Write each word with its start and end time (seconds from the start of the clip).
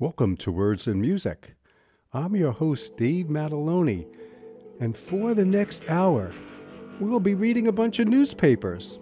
Welcome 0.00 0.38
to 0.38 0.50
Words 0.50 0.86
and 0.86 0.98
Music. 0.98 1.54
I'm 2.14 2.34
your 2.34 2.52
host, 2.52 2.96
Dave 2.96 3.26
Mataloni, 3.26 4.06
and 4.80 4.96
for 4.96 5.34
the 5.34 5.44
next 5.44 5.84
hour, 5.90 6.32
we'll 7.00 7.20
be 7.20 7.34
reading 7.34 7.68
a 7.68 7.72
bunch 7.72 7.98
of 7.98 8.08
newspapers. 8.08 8.98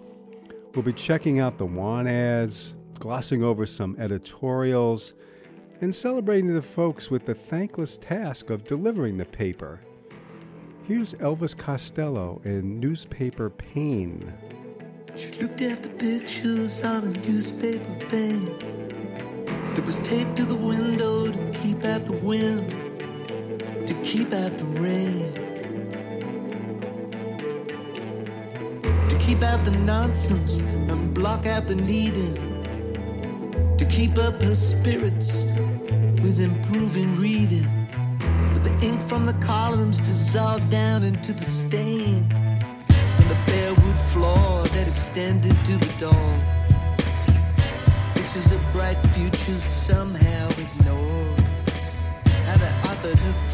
We'll 0.75 0.83
be 0.83 0.91
checking 0.91 1.39
out 1.39 1.57
the 1.57 1.65
want 1.65 2.09
ads, 2.09 2.75
glossing 2.99 3.45
over 3.45 3.65
some 3.65 3.95
editorials, 3.97 5.13
and 5.79 5.95
celebrating 5.95 6.53
the 6.53 6.61
folks 6.61 7.09
with 7.09 7.23
the 7.23 7.33
thankless 7.33 7.97
task 7.97 8.49
of 8.49 8.65
delivering 8.65 9.15
the 9.15 9.23
paper. 9.23 9.79
Here's 10.83 11.13
Elvis 11.13 11.57
Costello 11.57 12.41
in 12.43 12.77
Newspaper 12.77 13.49
Pane. 13.49 14.33
She 15.15 15.31
looked 15.41 15.61
at 15.61 15.81
the 15.81 15.87
pictures 15.87 16.83
on 16.83 17.05
a 17.05 17.11
newspaper 17.11 18.05
pane 18.07 18.88
that 19.79 19.85
was 19.85 19.99
taped 19.99 20.35
to 20.35 20.43
the 20.43 20.55
window 20.55 21.31
to 21.31 21.59
keep 21.61 21.85
out 21.85 22.03
the 22.03 22.11
wind, 22.11 22.69
to 23.87 23.93
keep 24.03 24.33
out 24.33 24.57
the 24.57 24.65
rain, 24.65 25.33
to 29.07 29.17
keep 29.19 29.41
out 29.41 29.63
the 29.63 29.71
nonsense 29.71 30.63
and 30.91 31.13
block 31.13 31.45
out 31.45 31.65
the 31.65 31.75
needing, 31.75 32.35
to 33.77 33.85
keep 33.85 34.17
up 34.17 34.41
her 34.41 34.53
spirits 34.53 35.45
with 36.23 36.41
improving 36.41 37.15
reading. 37.15 37.69
But 38.53 38.65
the 38.65 38.77
ink 38.85 38.99
from 39.07 39.25
the 39.25 39.37
columns 39.39 40.01
dissolved 40.01 40.69
down 40.69 41.03
into 41.03 41.31
the 41.31 41.45
stain 41.45 42.29
and 42.33 43.29
the 43.31 43.39
bare 43.45 43.73
wood 43.75 43.97
floor 44.11 44.67
that 44.73 44.89
extended 44.89 45.55
to 45.63 45.77
the 45.77 45.93
door. 45.97 46.48
Bright 48.89 49.11
futures 49.13 49.63
somehow 49.63 50.49
ignored. 50.49 51.39
How 52.25 52.57
they 52.57 52.73
offered 52.89 53.19
her 53.19 53.48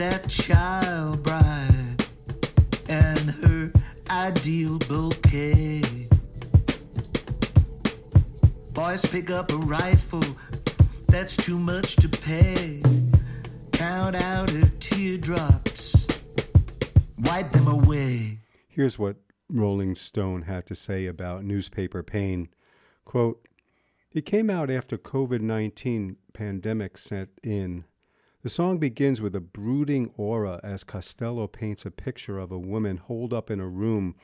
that 0.00 0.26
child 0.30 1.22
bride 1.22 2.06
and 2.88 3.30
her 3.30 3.70
ideal 4.08 4.78
bouquet. 4.88 5.82
Boys 8.72 9.02
pick 9.02 9.28
up 9.28 9.52
a 9.52 9.58
rifle, 9.58 10.24
that's 11.08 11.36
too 11.36 11.58
much 11.58 11.96
to 11.96 12.08
pay. 12.08 12.82
Count 13.72 14.16
out 14.16 14.48
her 14.48 14.70
teardrops, 14.80 16.08
wipe 17.18 17.52
them 17.52 17.68
away. 17.68 18.38
Here's 18.68 18.98
what 18.98 19.16
Rolling 19.50 19.94
Stone 19.94 20.42
had 20.42 20.64
to 20.68 20.74
say 20.74 21.08
about 21.08 21.44
newspaper 21.44 22.02
pane. 22.02 22.48
Quote, 23.04 23.46
it 24.12 24.24
came 24.24 24.48
out 24.48 24.70
after 24.70 24.96
COVID-19 24.96 26.16
pandemic 26.32 26.96
set 26.96 27.28
in. 27.42 27.84
The 28.42 28.48
song 28.48 28.78
begins 28.78 29.20
with 29.20 29.36
a 29.36 29.40
brooding 29.40 30.14
aura 30.16 30.60
as 30.62 30.82
Costello 30.82 31.46
paints 31.46 31.84
a 31.84 31.90
picture 31.90 32.38
of 32.38 32.50
a 32.50 32.58
woman 32.58 32.96
holed 32.96 33.34
up 33.34 33.50
in 33.50 33.60
a 33.60 33.68
room 33.68 34.14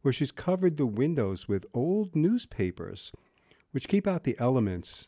where 0.00 0.12
she's 0.12 0.32
covered 0.32 0.78
the 0.78 0.86
windows 0.86 1.46
with 1.46 1.66
old 1.74 2.16
newspapers, 2.16 3.12
which 3.72 3.86
keep 3.86 4.06
out 4.06 4.24
the 4.24 4.34
elements 4.38 5.06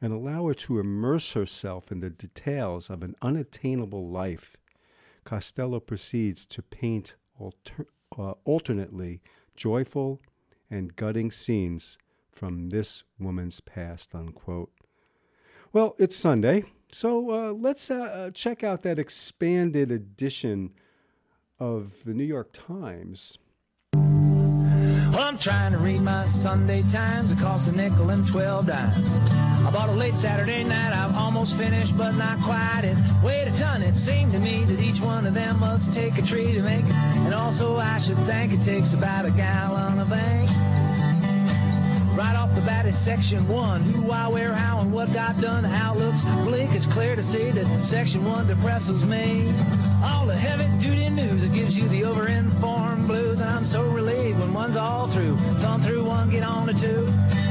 and 0.00 0.14
allow 0.14 0.46
her 0.46 0.54
to 0.54 0.78
immerse 0.78 1.32
herself 1.32 1.92
in 1.92 2.00
the 2.00 2.08
details 2.08 2.88
of 2.88 3.02
an 3.02 3.16
unattainable 3.20 4.08
life. 4.08 4.56
Costello 5.24 5.78
proceeds 5.78 6.46
to 6.46 6.62
paint 6.62 7.16
alter- 7.38 7.88
uh, 8.16 8.32
alternately 8.46 9.20
joyful 9.56 10.22
and 10.70 10.96
gutting 10.96 11.30
scenes 11.30 11.98
from 12.32 12.70
this 12.70 13.02
woman's 13.18 13.60
past. 13.60 14.14
Unquote. 14.14 14.72
Well, 15.72 15.94
it's 15.98 16.16
Sunday, 16.16 16.64
so 16.90 17.30
uh, 17.30 17.52
let's 17.52 17.92
uh, 17.92 18.32
check 18.34 18.64
out 18.64 18.82
that 18.82 18.98
expanded 18.98 19.92
edition 19.92 20.72
of 21.60 21.92
the 22.04 22.12
New 22.12 22.24
York 22.24 22.48
Times. 22.52 23.38
Well, 23.94 25.22
I'm 25.22 25.38
trying 25.38 25.70
to 25.70 25.78
read 25.78 26.00
my 26.00 26.26
Sunday 26.26 26.82
Times. 26.90 27.30
It 27.30 27.38
costs 27.38 27.68
a 27.68 27.72
nickel 27.72 28.10
and 28.10 28.26
12 28.26 28.66
dimes. 28.66 29.18
I 29.18 29.70
bought 29.72 29.88
a 29.88 29.92
late 29.92 30.14
Saturday 30.14 30.64
night. 30.64 30.92
I've 30.92 31.16
almost 31.16 31.56
finished, 31.56 31.96
but 31.96 32.16
not 32.16 32.40
quite. 32.40 32.80
It 32.82 32.96
weighed 33.22 33.46
a 33.46 33.52
ton. 33.52 33.82
It 33.82 33.94
seemed 33.94 34.32
to 34.32 34.40
me 34.40 34.64
that 34.64 34.80
each 34.80 35.00
one 35.00 35.24
of 35.24 35.34
them 35.34 35.60
must 35.60 35.92
take 35.92 36.18
a 36.18 36.22
tree 36.22 36.52
to 36.52 36.62
make. 36.62 36.84
And 36.86 37.32
also, 37.32 37.76
I 37.76 37.98
should 37.98 38.18
think 38.18 38.52
it 38.52 38.60
takes 38.60 38.94
about 38.94 39.24
a 39.24 39.30
gallon 39.30 40.00
of 40.00 40.12
ink. 40.12 40.50
Right 42.20 42.36
off 42.36 42.54
the 42.54 42.60
bat 42.60 42.84
in 42.84 42.92
section 42.92 43.48
one, 43.48 43.80
who, 43.80 44.02
why, 44.02 44.28
where, 44.28 44.52
how, 44.52 44.80
and 44.80 44.92
what 44.92 45.10
got 45.14 45.40
done, 45.40 45.64
how 45.64 45.94
looks 45.94 46.22
bleak. 46.44 46.68
It's 46.72 46.86
clear 46.86 47.16
to 47.16 47.22
see 47.22 47.50
that 47.50 47.82
section 47.82 48.26
one 48.26 48.46
depresses 48.46 49.06
me. 49.06 49.50
All 50.04 50.26
the 50.26 50.36
heavy 50.36 50.68
duty 50.84 51.08
news, 51.08 51.44
it 51.44 51.54
gives 51.54 51.74
you 51.78 51.88
the 51.88 52.04
over-informed 52.04 53.06
blues, 53.06 53.40
I'm 53.40 53.64
so 53.64 53.88
relieved 53.88 54.38
when 54.38 54.52
one's 54.52 54.76
all 54.76 55.06
through. 55.06 55.38
Thumb 55.62 55.80
through 55.80 56.04
one, 56.04 56.28
get 56.28 56.42
on 56.42 56.66
to 56.66 56.74
two. 56.74 57.49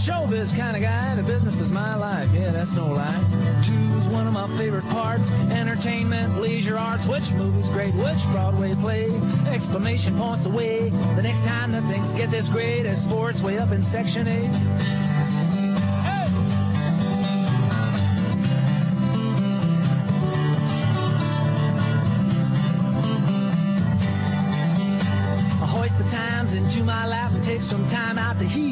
Showbiz 0.00 0.56
kind 0.56 0.76
of 0.76 0.82
guy. 0.82 1.14
The 1.14 1.22
business 1.22 1.60
is 1.60 1.70
my 1.70 1.94
life. 1.94 2.32
Yeah, 2.32 2.52
that's 2.52 2.74
no 2.74 2.86
lie. 2.86 3.22
Two's 3.62 4.08
one 4.08 4.26
of 4.26 4.32
my 4.32 4.48
favorite 4.56 4.88
parts. 4.88 5.30
Entertainment, 5.50 6.40
leisure 6.40 6.78
arts. 6.78 7.06
Which 7.06 7.34
movie's 7.34 7.68
great? 7.68 7.94
Which 7.94 8.24
Broadway 8.32 8.74
play? 8.76 9.10
Exclamation 9.48 10.16
points 10.16 10.46
away. 10.46 10.88
The 11.16 11.22
next 11.22 11.44
time 11.44 11.72
that 11.72 11.84
things 11.84 12.14
get 12.14 12.30
this 12.30 12.48
great, 12.48 12.86
as 12.86 13.02
sports 13.02 13.42
way 13.42 13.58
up 13.58 13.72
in 13.72 13.82
section 13.82 14.26
eight. 14.26 14.50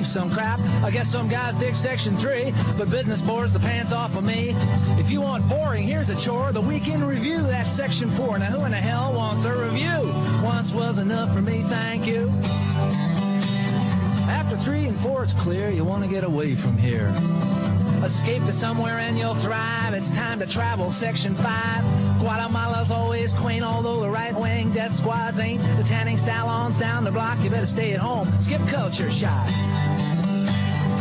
Some 0.08 0.30
crap. 0.30 0.58
I 0.82 0.90
guess 0.90 1.06
some 1.08 1.28
guys 1.28 1.56
dig 1.56 1.74
section 1.74 2.16
three, 2.16 2.54
but 2.76 2.90
business 2.90 3.20
bores 3.20 3.52
the 3.52 3.58
pants 3.58 3.92
off 3.92 4.16
of 4.16 4.24
me. 4.24 4.54
If 4.98 5.10
you 5.10 5.20
want 5.20 5.46
boring, 5.48 5.82
here's 5.82 6.08
a 6.08 6.16
chore. 6.16 6.50
The 6.50 6.60
weekend 6.60 7.06
review, 7.06 7.42
that's 7.42 7.70
section 7.70 8.08
four. 8.08 8.38
Now 8.38 8.46
who 8.46 8.64
in 8.64 8.70
the 8.70 8.78
hell 8.78 9.12
wants 9.12 9.44
a 9.44 9.52
review? 9.52 10.12
Once 10.42 10.72
was 10.72 10.98
enough 10.98 11.34
for 11.34 11.42
me, 11.42 11.62
thank 11.62 12.06
you. 12.06 12.30
After 14.28 14.56
three 14.56 14.86
and 14.86 14.96
four, 14.96 15.22
it's 15.22 15.34
clear 15.34 15.68
you 15.68 15.84
want 15.84 16.02
to 16.04 16.08
get 16.08 16.24
away 16.24 16.54
from 16.54 16.78
here. 16.78 17.12
Escape 18.02 18.44
to 18.44 18.52
somewhere 18.52 18.98
and 18.98 19.18
you'll 19.18 19.34
thrive. 19.34 19.92
It's 19.92 20.10
time 20.10 20.38
to 20.38 20.46
travel. 20.46 20.90
Section 20.90 21.34
5. 21.34 22.07
Guatemala's 22.28 22.90
always 22.90 23.32
quaint, 23.32 23.64
although 23.64 24.00
the 24.00 24.10
right 24.10 24.34
wing 24.34 24.70
death 24.70 24.92
squads 24.92 25.40
ain't. 25.40 25.62
The 25.78 25.82
tanning 25.82 26.18
salons 26.18 26.76
down 26.76 27.02
the 27.02 27.10
block, 27.10 27.42
you 27.42 27.48
better 27.48 27.64
stay 27.64 27.94
at 27.94 28.00
home. 28.00 28.26
Skip 28.38 28.60
culture 28.68 29.10
shot. 29.10 29.46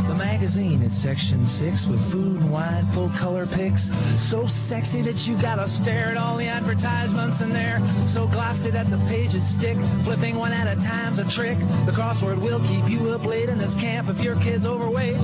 The 0.08 0.16
magazine 0.18 0.82
is 0.82 0.96
section 0.96 1.46
6 1.46 1.88
with 1.88 2.00
food 2.14 2.40
and 2.40 2.50
wine, 2.50 2.86
full 2.86 3.10
color 3.10 3.46
pics. 3.46 3.92
So 4.18 4.46
sexy 4.46 5.02
that 5.02 5.28
you 5.28 5.38
gotta 5.42 5.68
stare 5.68 6.12
at 6.12 6.16
all 6.16 6.38
the 6.38 6.48
advertisements 6.48 7.42
in 7.42 7.50
there. 7.50 7.86
So 8.06 8.26
glossy 8.28 8.72
that 8.72 8.86
the 8.86 8.98
pages 9.10 9.46
stick. 9.46 9.76
Flipping 10.06 10.38
one 10.38 10.54
at 10.54 10.78
a 10.78 10.82
time's 10.82 11.20
a 11.20 11.28
trick. 11.28 11.58
The 11.86 11.92
crossword 11.92 12.38
will 12.38 12.62
keep 12.62 12.90
you 12.90 13.10
up 13.10 13.26
late 13.26 13.50
in 13.50 13.58
this 13.58 13.76
camp 13.76 14.08
if 14.08 14.24
your 14.24 14.38
kid's 14.38 14.66
overweight. 14.66 15.18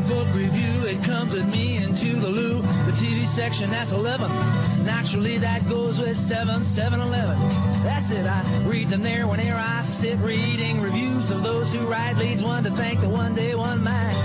Section 0.00 0.16
7 0.16 0.24
book 0.24 0.34
review, 0.34 0.86
it 0.86 1.02
comes 1.04 1.34
with 1.34 1.52
me 1.52 1.76
into 1.76 2.14
the 2.16 2.28
loo. 2.28 2.62
The 2.62 2.92
TV 2.92 3.24
section, 3.26 3.70
that's 3.70 3.92
11. 3.92 4.30
Naturally, 4.84 5.36
that 5.38 5.68
goes 5.68 6.00
with 6.00 6.16
7, 6.16 6.64
7, 6.64 7.00
11. 7.00 7.38
That's 7.82 8.10
it, 8.10 8.24
I 8.24 8.42
read 8.64 8.88
them 8.88 9.02
there 9.02 9.26
whenever 9.26 9.58
I 9.58 9.80
sit 9.82 10.18
reading 10.18 10.80
reviews 10.80 11.30
of 11.30 11.42
those 11.42 11.74
who 11.74 11.86
write 11.86 12.16
leads 12.16 12.42
one 12.42 12.64
to 12.64 12.70
think 12.70 13.00
that 13.00 13.10
one 13.10 13.34
day 13.34 13.54
one 13.54 13.82
might. 13.82 14.16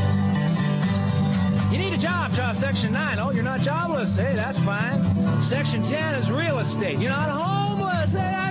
You 1.71 1.77
need 1.77 1.93
a 1.93 1.97
job, 1.97 2.31
try 2.33 2.53
section 2.53 2.93
9. 2.93 3.19
Oh, 3.19 3.31
you're 3.31 3.43
not 3.43 3.59
jobless. 3.59 4.15
Hey, 4.15 4.33
that's 4.35 4.59
fine. 4.59 5.01
Section 5.41 5.83
10 5.83 6.15
is 6.15 6.31
real 6.31 6.59
estate. 6.59 6.99
You're 6.99 7.11
not 7.11 7.29
homeless. 7.29 8.13
Hey. 8.13 8.44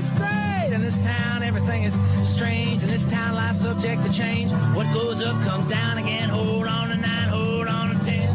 In 0.74 0.80
this 0.80 0.98
town, 0.98 1.44
everything 1.44 1.84
is 1.84 1.94
strange. 2.20 2.82
In 2.82 2.88
this 2.88 3.08
town, 3.08 3.36
life's 3.36 3.60
subject 3.60 4.02
to 4.02 4.12
change. 4.12 4.50
What 4.74 4.92
goes 4.92 5.22
up 5.22 5.40
comes 5.44 5.68
down 5.68 5.98
again. 5.98 6.28
Hold 6.28 6.66
on 6.66 6.88
to 6.88 6.96
9, 6.96 7.28
hold 7.28 7.68
on 7.68 7.94
to 7.94 8.04
10. 8.04 8.28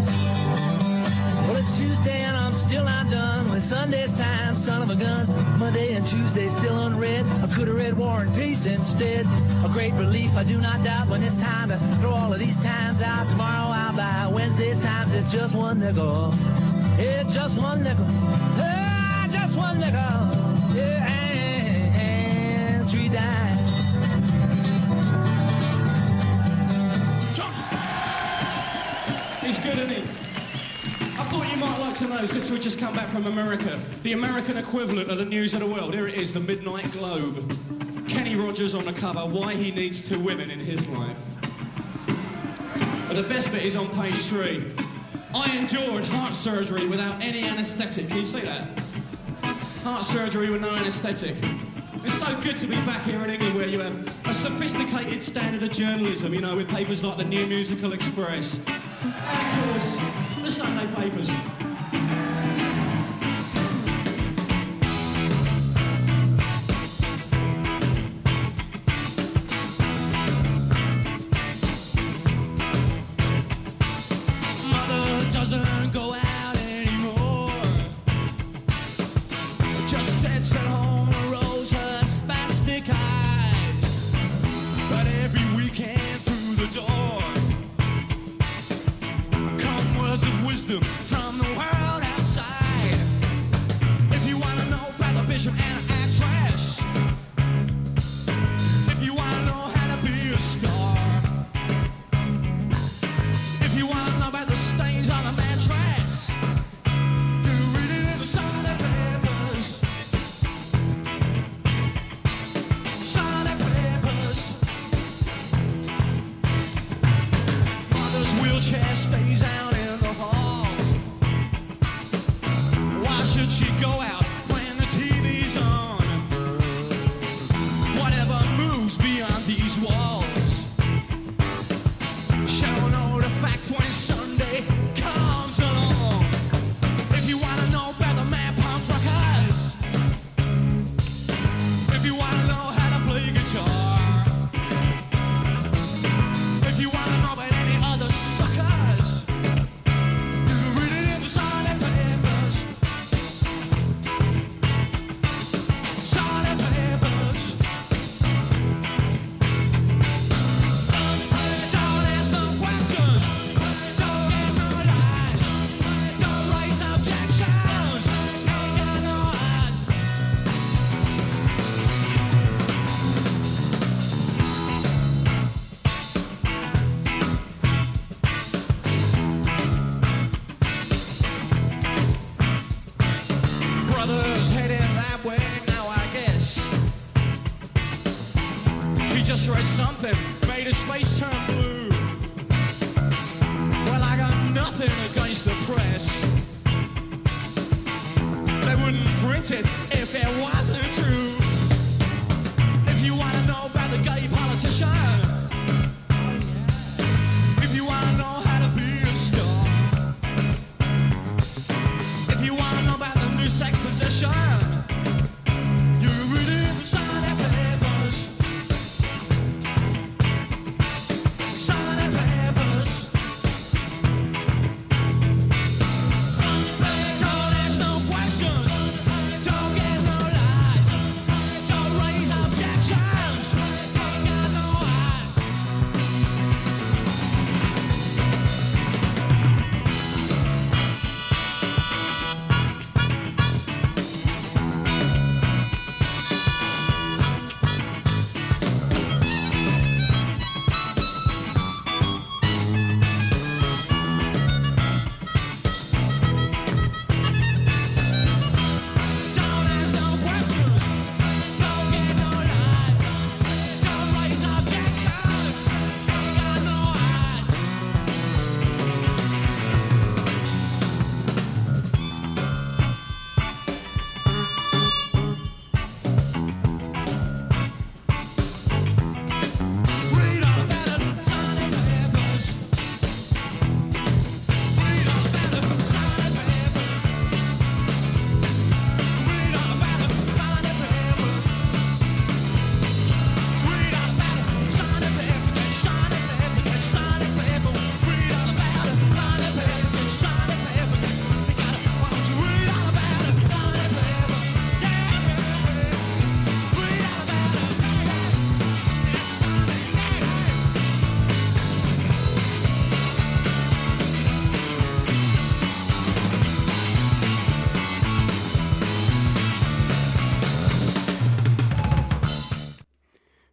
Well, 1.44 1.58
it's 1.58 1.78
Tuesday 1.78 2.22
and 2.22 2.38
I'm 2.38 2.54
still 2.54 2.86
not 2.86 3.12
done 3.12 3.52
with 3.52 3.62
Sunday's 3.62 4.18
time, 4.18 4.56
son 4.56 4.82
of 4.82 4.90
a 4.90 4.96
gun. 4.96 5.28
Monday 5.60 5.92
and 5.96 6.06
Tuesday 6.06 6.48
still 6.48 6.80
unread. 6.80 7.26
I 7.44 7.48
could 7.54 7.68
have 7.68 7.76
read 7.76 7.98
War 7.98 8.22
and 8.22 8.34
Peace 8.34 8.66
instead. 8.68 9.26
A 9.66 9.70
great 9.74 9.92
relief, 9.96 10.34
I 10.38 10.46
do 10.46 10.58
not 10.58 10.82
doubt, 10.82 11.10
when 11.10 11.22
it's 11.22 11.38
time 11.38 11.68
to 11.68 11.78
throw 12.00 12.12
all 12.12 12.32
of 12.32 12.40
these 12.40 12.58
times 12.58 13.02
out. 13.02 13.28
Tomorrow 13.28 13.68
I'll 13.70 13.98
buy 13.98 14.34
Wednesday's 14.34 14.82
times, 14.82 15.12
it's 15.12 15.30
just 15.30 15.56
one 15.56 15.82
nickel. 15.82 16.34
Yeah, 16.98 17.24
just 17.24 17.60
one 17.60 17.84
nickel. 17.84 18.06
Ah, 18.08 19.28
just 19.30 19.58
one 19.58 19.78
nickel. 19.78 20.39
Since 32.30 32.52
we 32.52 32.60
just 32.60 32.80
come 32.80 32.94
back 32.94 33.08
from 33.08 33.26
America, 33.26 33.80
the 34.04 34.14
American 34.14 34.56
equivalent 34.58 35.10
of 35.10 35.18
the 35.18 35.26
news 35.26 35.54
of 35.54 35.62
the 35.62 35.66
world. 35.66 35.94
Here 35.94 36.08
it 36.08 36.14
is, 36.14 36.32
the 36.32 36.40
Midnight 36.40 36.92
Globe. 36.92 37.54
Kenny 38.08 38.36
Rogers 38.36 38.76
on 38.76 38.86
the 38.86 38.94
cover, 38.94 39.22
why 39.22 39.54
he 39.54 39.72
needs 39.72 40.02
two 40.08 40.20
women 40.20 40.52
in 40.52 40.60
his 40.60 40.88
life. 40.90 41.20
But 43.08 43.16
the 43.16 43.26
best 43.28 43.52
bit 43.52 43.64
is 43.64 43.76
on 43.76 43.88
page 44.00 44.16
three. 44.16 44.64
I 45.34 45.58
endured 45.58 46.06
heart 46.06 46.36
surgery 46.36 46.88
without 46.88 47.20
any 47.22 47.46
anaesthetic. 47.46 48.08
Can 48.08 48.18
you 48.18 48.24
see 48.24 48.42
that? 48.42 48.80
Heart 49.84 50.04
surgery 50.04 50.50
with 50.50 50.62
no 50.62 50.76
anaesthetic. 50.76 51.36
It's 52.04 52.14
so 52.14 52.40
good 52.42 52.56
to 52.58 52.68
be 52.68 52.76
back 52.86 53.04
here 53.04 53.22
in 53.24 53.30
England 53.30 53.56
where 53.56 53.68
you 53.68 53.80
have 53.80 54.28
a 54.28 54.34
sophisticated 54.34 55.22
standard 55.22 55.64
of 55.64 55.72
journalism, 55.72 56.34
you 56.34 56.40
know, 56.40 56.56
with 56.56 56.70
papers 56.70 57.04
like 57.04 57.18
the 57.18 57.26
New 57.26 57.46
Musical 57.48 57.92
Express. 57.92 58.66
And 58.66 59.14
of 59.14 59.72
course, 59.72 59.98
the 60.42 60.50
Sunday 60.50 60.88
papers. 60.96 61.59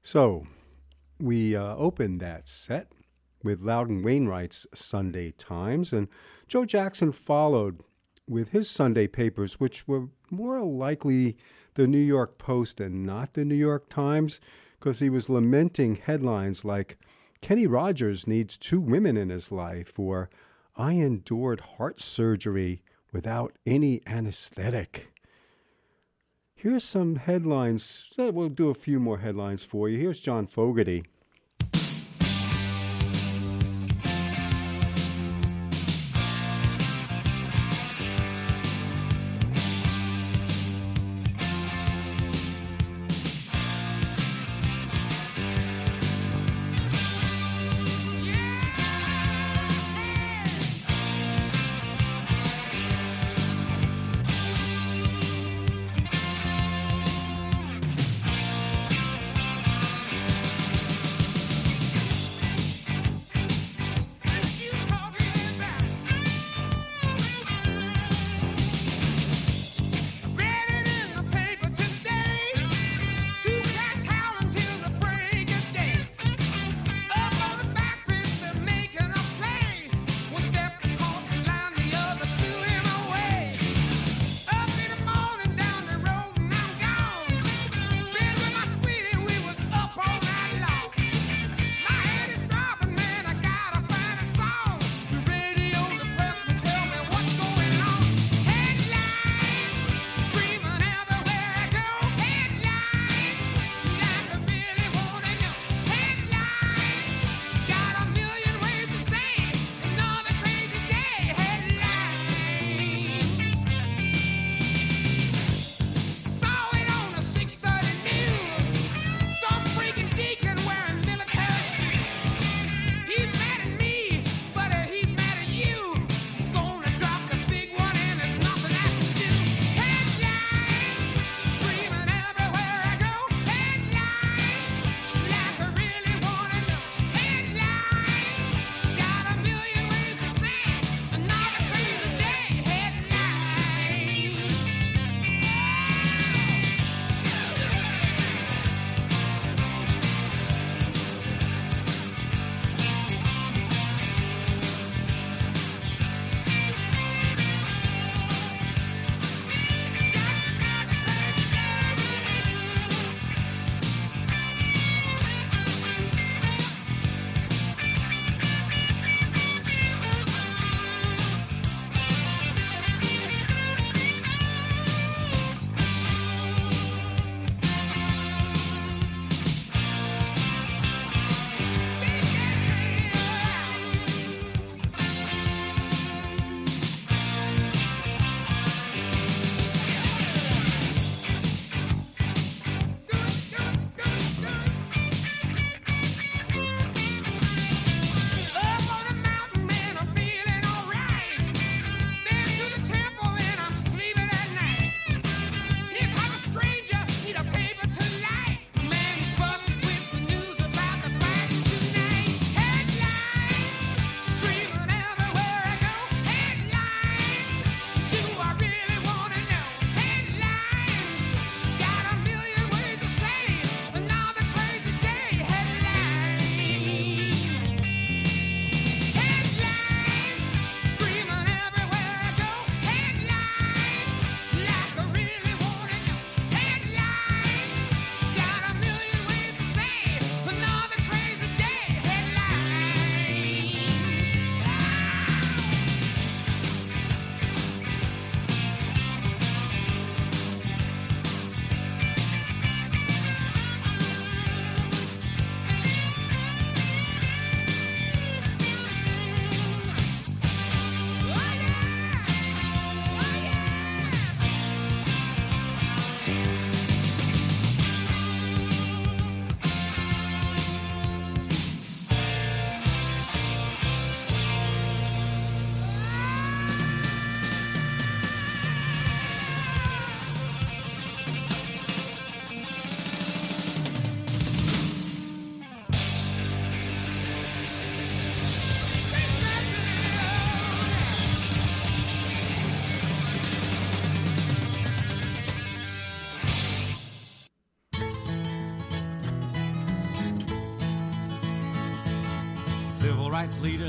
So 0.07 0.47
we 1.19 1.57
uh, 1.57 1.75
opened 1.75 2.21
that 2.21 2.47
set 2.47 2.93
with 3.43 3.63
Loudon 3.65 4.05
Wainwright's 4.05 4.65
Sunday 4.73 5.33
Times, 5.33 5.93
and 5.93 6.07
Joe 6.47 6.65
Jackson 6.65 7.11
followed 7.11 7.81
with 8.29 8.51
his 8.51 8.71
Sunday 8.71 9.09
papers, 9.09 9.59
which 9.59 9.89
were 9.89 10.07
more 10.31 10.63
likely 10.63 11.37
the 11.75 11.89
New 11.89 11.99
York 11.99 12.39
Post 12.39 12.81
and 12.81 13.05
not 13.05 13.35
the 13.35 13.45
New 13.45 13.57
York 13.57 13.89
Times, 13.89 14.39
because 14.79 15.01
he 15.01 15.11
was 15.11 15.29
lamenting 15.29 15.97
headlines 15.97 16.65
like 16.65 16.99
Kenny 17.41 17.67
Rogers 17.67 18.29
needs 18.29 18.57
two 18.57 18.79
women 18.79 19.17
in 19.17 19.29
his 19.29 19.51
life, 19.51 19.99
or 19.99 20.31
I 20.77 20.93
endured 20.93 21.59
heart 21.79 22.01
surgery 22.01 22.81
without 23.13 23.59
any 23.67 24.03
anesthetic. 24.07 25.09
Here's 26.59 26.85
some 26.85 27.17
headlines. 27.17 28.09
We'll 28.17 28.49
do 28.49 28.71
a 28.71 28.75
few 28.75 28.99
more 28.99 29.19
headlines 29.19 29.63
for 29.63 29.91
you. 29.91 29.99
Here's 29.99 30.21
John 30.21 30.47
Fogerty. 30.47 31.05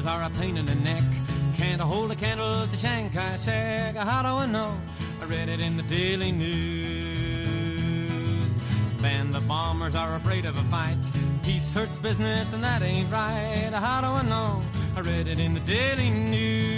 Are 0.07 0.23
a 0.23 0.29
pain 0.31 0.57
in 0.57 0.65
the 0.65 0.75
neck. 0.75 1.03
Can't 1.55 1.81
hold 1.81 2.11
a 2.11 2.15
candle 2.15 2.65
to 2.67 2.77
Chiang 2.77 3.09
Kai-shek. 3.09 3.95
How 3.95 4.21
do 4.21 4.29
I 4.29 4.45
know? 4.45 4.73
I 5.21 5.25
read 5.25 5.49
it 5.49 5.59
in 5.59 5.75
the 5.75 5.83
Daily 5.83 6.31
News. 6.31 6.57
Band 9.01 9.35
of 9.35 9.47
bombers 9.47 9.95
are 9.95 10.15
afraid 10.15 10.45
of 10.45 10.57
a 10.57 10.63
fight. 10.63 10.97
Peace 11.43 11.73
hurts 11.73 11.97
business, 11.97 12.47
and 12.53 12.63
that 12.63 12.81
ain't 12.83 13.11
right. 13.11 13.69
How 13.73 14.01
do 14.01 14.07
I 14.07 14.21
know? 14.23 14.61
I 14.95 15.01
read 15.01 15.27
it 15.27 15.39
in 15.39 15.53
the 15.53 15.59
Daily 15.61 16.09
News. 16.09 16.77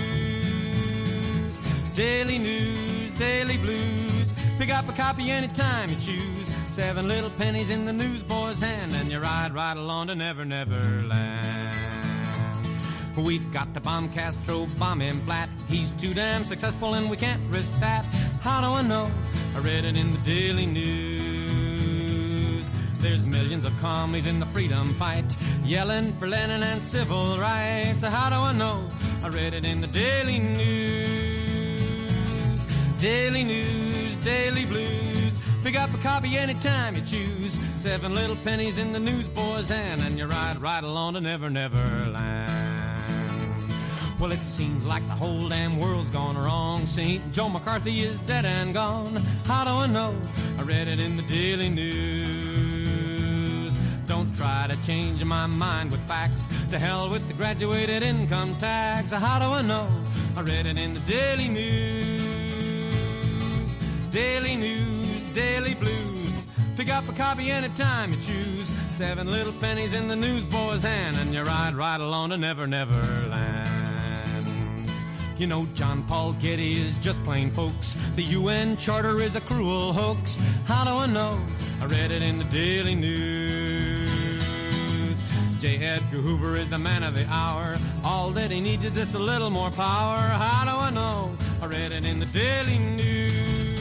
Daily 1.93 2.39
News, 2.39 3.11
Daily 3.19 3.57
Blues. 3.57 4.33
Pick 4.57 4.69
up 4.71 4.89
a 4.89 4.93
copy 4.93 5.29
anytime 5.29 5.89
you 5.89 5.97
choose. 5.97 6.49
Seven 6.71 7.07
little 7.07 7.29
pennies 7.31 7.69
in 7.69 7.85
the 7.85 7.93
newsboy's 7.93 8.59
hand, 8.59 8.93
and 8.95 9.11
you 9.11 9.19
ride 9.19 9.53
right 9.53 9.77
along 9.77 10.07
to 10.07 10.15
Never 10.15 10.45
Never 10.45 11.01
Land. 11.01 11.58
We've 13.23 13.51
got 13.51 13.73
to 13.73 13.79
bomb 13.81 14.09
Castro, 14.09 14.65
bomb 14.77 15.01
him 15.01 15.21
flat. 15.21 15.49
He's 15.67 15.91
too 15.91 16.13
damn 16.13 16.45
successful, 16.45 16.93
and 16.93 17.09
we 17.09 17.17
can't 17.17 17.41
risk 17.51 17.71
that. 17.79 18.05
How 18.41 18.61
do 18.61 18.67
I 18.67 18.81
know? 18.81 19.11
I 19.55 19.59
read 19.59 19.83
it 19.85 19.97
in 19.97 20.11
the 20.11 20.17
Daily 20.19 20.65
News. 20.65 21.29
There's 22.99 23.25
millions 23.25 23.65
of 23.65 23.77
commies 23.79 24.25
in 24.25 24.39
the 24.39 24.45
freedom 24.47 24.93
fight, 24.93 25.25
yelling 25.63 26.13
for 26.17 26.27
Lenin 26.27 26.63
and 26.63 26.81
civil 26.81 27.37
rights. 27.37 28.03
How 28.03 28.29
do 28.29 28.35
I 28.35 28.53
know? 28.53 28.89
I 29.23 29.27
read 29.27 29.53
it 29.53 29.65
in 29.65 29.81
the 29.81 29.87
Daily 29.87 30.39
News. 30.39 31.39
Daily 32.99 33.43
News, 33.43 34.15
Daily 34.23 34.65
Blues. 34.65 35.37
Pick 35.63 35.75
up 35.75 35.93
a 35.93 35.97
copy 35.97 36.37
anytime 36.37 36.95
you 36.95 37.01
choose. 37.01 37.59
Seven 37.77 38.15
little 38.15 38.37
pennies 38.37 38.79
in 38.79 38.93
the 38.93 38.99
newsboy's 38.99 39.69
hand, 39.69 40.01
and 40.01 40.17
you 40.17 40.25
ride 40.25 40.61
right 40.61 40.83
along 40.83 41.15
to 41.15 41.21
Never 41.21 41.49
Never 41.49 41.85
Land. 42.07 42.68
Well, 44.19 44.31
it 44.33 44.45
seems 44.45 44.85
like 44.85 45.07
the 45.07 45.13
whole 45.13 45.47
damn 45.47 45.79
world's 45.79 46.09
gone 46.09 46.37
wrong. 46.37 46.85
St. 46.85 47.31
Joe 47.31 47.47
McCarthy 47.47 48.01
is 48.01 48.19
dead 48.21 48.43
and 48.43 48.73
gone. 48.73 49.15
How 49.45 49.63
do 49.63 49.71
I 49.71 49.87
know? 49.87 50.13
I 50.57 50.63
read 50.63 50.89
it 50.89 50.99
in 50.99 51.15
the 51.15 51.23
Daily 51.23 51.69
News. 51.69 52.99
Don't 54.07 54.35
try 54.35 54.67
to 54.69 54.75
change 54.85 55.23
my 55.23 55.45
mind 55.45 55.91
with 55.91 56.01
facts. 56.01 56.49
To 56.71 56.77
hell 56.77 57.09
with 57.09 57.25
the 57.29 57.33
graduated 57.33 58.03
income 58.03 58.55
tax. 58.55 59.13
How 59.13 59.39
do 59.39 59.45
I 59.45 59.61
know? 59.61 59.87
I 60.35 60.41
read 60.41 60.65
it 60.65 60.77
in 60.77 60.93
the 60.93 60.99
Daily 61.01 61.47
News. 61.47 62.89
Daily 64.11 64.57
News, 64.57 65.33
Daily 65.33 65.75
Blues. 65.75 66.45
Pick 66.75 66.89
up 66.89 67.07
a 67.07 67.13
copy 67.13 67.51
anytime 67.51 68.11
you 68.11 68.19
choose. 68.19 68.73
Seven 68.91 69.31
little 69.31 69.53
pennies 69.53 69.93
in 69.93 70.09
the 70.09 70.15
newsboy's 70.17 70.83
hand, 70.83 71.15
and 71.17 71.33
you 71.33 71.41
ride 71.43 71.73
right 71.75 72.01
along 72.01 72.31
to 72.31 72.37
Never 72.37 72.67
Never 72.67 73.01
Land. 73.29 73.78
You 75.39 75.47
know, 75.47 75.65
John 75.73 76.03
Paul 76.03 76.33
Getty 76.33 76.73
is 76.81 76.93
just 76.95 77.23
plain 77.23 77.49
folks. 77.49 77.95
The 78.17 78.23
UN 78.23 78.75
Charter 78.75 79.21
is 79.21 79.37
a 79.37 79.41
cruel 79.41 79.93
hoax. 79.93 80.37
How 80.65 80.83
do 80.83 80.91
I 80.91 81.05
know? 81.05 81.39
I 81.81 81.85
read 81.85 82.11
it 82.11 82.21
in 82.21 82.37
the 82.37 82.43
Daily 82.43 82.93
News. 82.93 84.11
J. 85.61 85.77
Edgar 85.77 86.17
Hoover 86.17 86.57
is 86.57 86.69
the 86.69 86.77
man 86.77 87.03
of 87.03 87.13
the 87.13 87.25
hour. 87.29 87.77
All 88.03 88.31
that 88.31 88.51
he 88.51 88.59
needs 88.59 88.83
is 88.83 88.91
just 88.91 89.15
a 89.15 89.19
little 89.19 89.49
more 89.49 89.71
power. 89.71 90.17
How 90.17 90.65
do 90.65 90.71
I 90.71 90.89
know? 90.89 91.33
I 91.61 91.67
read 91.67 91.93
it 91.93 92.03
in 92.03 92.19
the 92.19 92.25
Daily 92.25 92.77
News. 92.77 93.79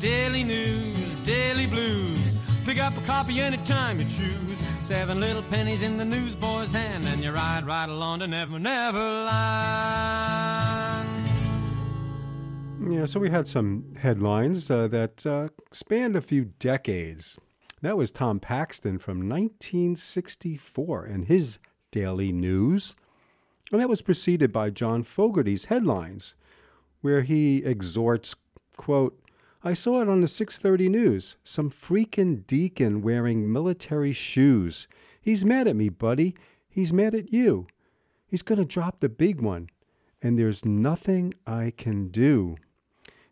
Daily 0.00 0.42
News, 0.42 1.16
Daily 1.24 1.66
Blues. 1.66 2.21
Pick 2.64 2.78
up 2.78 2.96
a 2.96 3.00
copy 3.00 3.40
anytime 3.40 3.98
you 3.98 4.04
choose. 4.04 4.62
Seven 4.84 5.18
little 5.18 5.42
pennies 5.42 5.82
in 5.82 5.96
the 5.96 6.04
newsboy's 6.04 6.70
hand, 6.70 7.04
and 7.06 7.22
you 7.22 7.32
ride 7.32 7.66
right 7.66 7.88
along 7.88 8.20
to 8.20 8.28
Never 8.28 8.58
Never 8.58 8.98
Land. 8.98 10.12
Yeah, 12.88 13.06
so 13.06 13.18
we 13.20 13.30
had 13.30 13.46
some 13.46 13.94
headlines 13.98 14.70
uh, 14.70 14.86
that 14.88 15.26
uh, 15.26 15.48
spanned 15.72 16.16
a 16.16 16.20
few 16.20 16.46
decades. 16.58 17.36
That 17.80 17.96
was 17.96 18.10
Tom 18.10 18.38
Paxton 18.38 18.98
from 18.98 19.28
1964 19.28 21.04
and 21.04 21.24
his 21.24 21.58
Daily 21.90 22.32
News. 22.32 22.94
And 23.72 23.80
that 23.80 23.88
was 23.88 24.02
preceded 24.02 24.52
by 24.52 24.70
John 24.70 25.02
Fogerty's 25.02 25.64
headlines, 25.66 26.34
where 27.00 27.22
he 27.22 27.64
exhorts, 27.64 28.36
quote, 28.76 29.18
I 29.64 29.74
saw 29.74 30.02
it 30.02 30.08
on 30.08 30.20
the 30.20 30.28
630 30.28 30.88
News. 30.88 31.36
Some 31.44 31.70
freaking 31.70 32.44
deacon 32.46 33.00
wearing 33.00 33.52
military 33.52 34.12
shoes. 34.12 34.88
He's 35.20 35.44
mad 35.44 35.68
at 35.68 35.76
me, 35.76 35.88
buddy. 35.88 36.34
He's 36.68 36.92
mad 36.92 37.14
at 37.14 37.32
you. 37.32 37.68
He's 38.26 38.42
going 38.42 38.58
to 38.58 38.64
drop 38.64 38.98
the 38.98 39.08
big 39.08 39.40
one. 39.40 39.68
And 40.20 40.36
there's 40.36 40.64
nothing 40.64 41.34
I 41.46 41.72
can 41.76 42.08
do. 42.08 42.56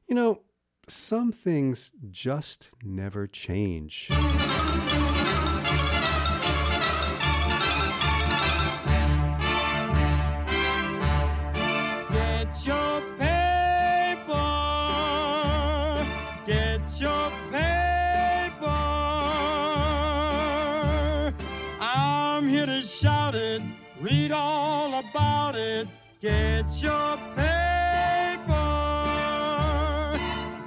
You 0.06 0.14
know, 0.14 0.42
some 0.86 1.32
things 1.32 1.92
just 2.10 2.70
never 2.84 3.26
change. 3.26 4.08
Read 24.00 24.32
all 24.32 24.94
about 24.94 25.56
it. 25.56 25.86
Get 26.22 26.64
your 26.82 27.18
paper. 27.36 28.50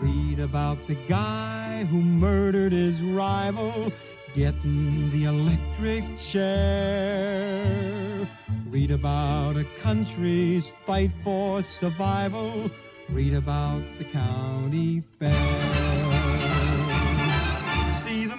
Read 0.01 0.39
about 0.39 0.85
the 0.85 0.93
guy 1.07 1.83
who 1.85 1.97
murdered 1.97 2.73
his 2.73 3.01
rival, 3.01 3.91
getting 4.35 5.09
the 5.09 5.23
electric 5.23 6.19
chair. 6.19 7.65
Read 8.67 8.91
about 8.91 9.57
a 9.57 9.65
country's 9.81 10.67
fight 10.85 11.09
for 11.23 11.63
survival. 11.63 12.69
Read 13.09 13.33
about 13.33 13.81
the 13.97 14.03
county 14.03 15.01
fair. 15.17 16.12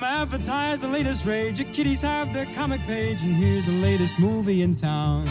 Advertise 0.04 0.82
the 0.82 0.88
latest 0.88 1.24
rage. 1.24 1.58
Your 1.58 1.72
kiddies 1.72 2.02
have 2.02 2.32
their 2.34 2.46
comic 2.54 2.80
page, 2.82 3.22
and 3.22 3.34
here's 3.34 3.64
the 3.64 3.72
latest 3.72 4.18
movie 4.18 4.60
in 4.62 4.76
town. 4.76 5.26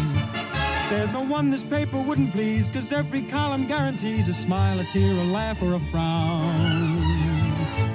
There's 0.89 1.09
no 1.11 1.21
one 1.21 1.49
this 1.51 1.63
paper 1.63 2.01
wouldn't 2.01 2.31
please, 2.31 2.69
cause 2.69 2.91
every 2.91 3.23
column 3.23 3.67
guarantees 3.67 4.27
a 4.27 4.33
smile, 4.33 4.79
a 4.79 4.83
tear, 4.83 5.11
a 5.11 5.23
laugh, 5.23 5.61
or 5.61 5.75
a 5.75 5.79
frown. 5.91 7.01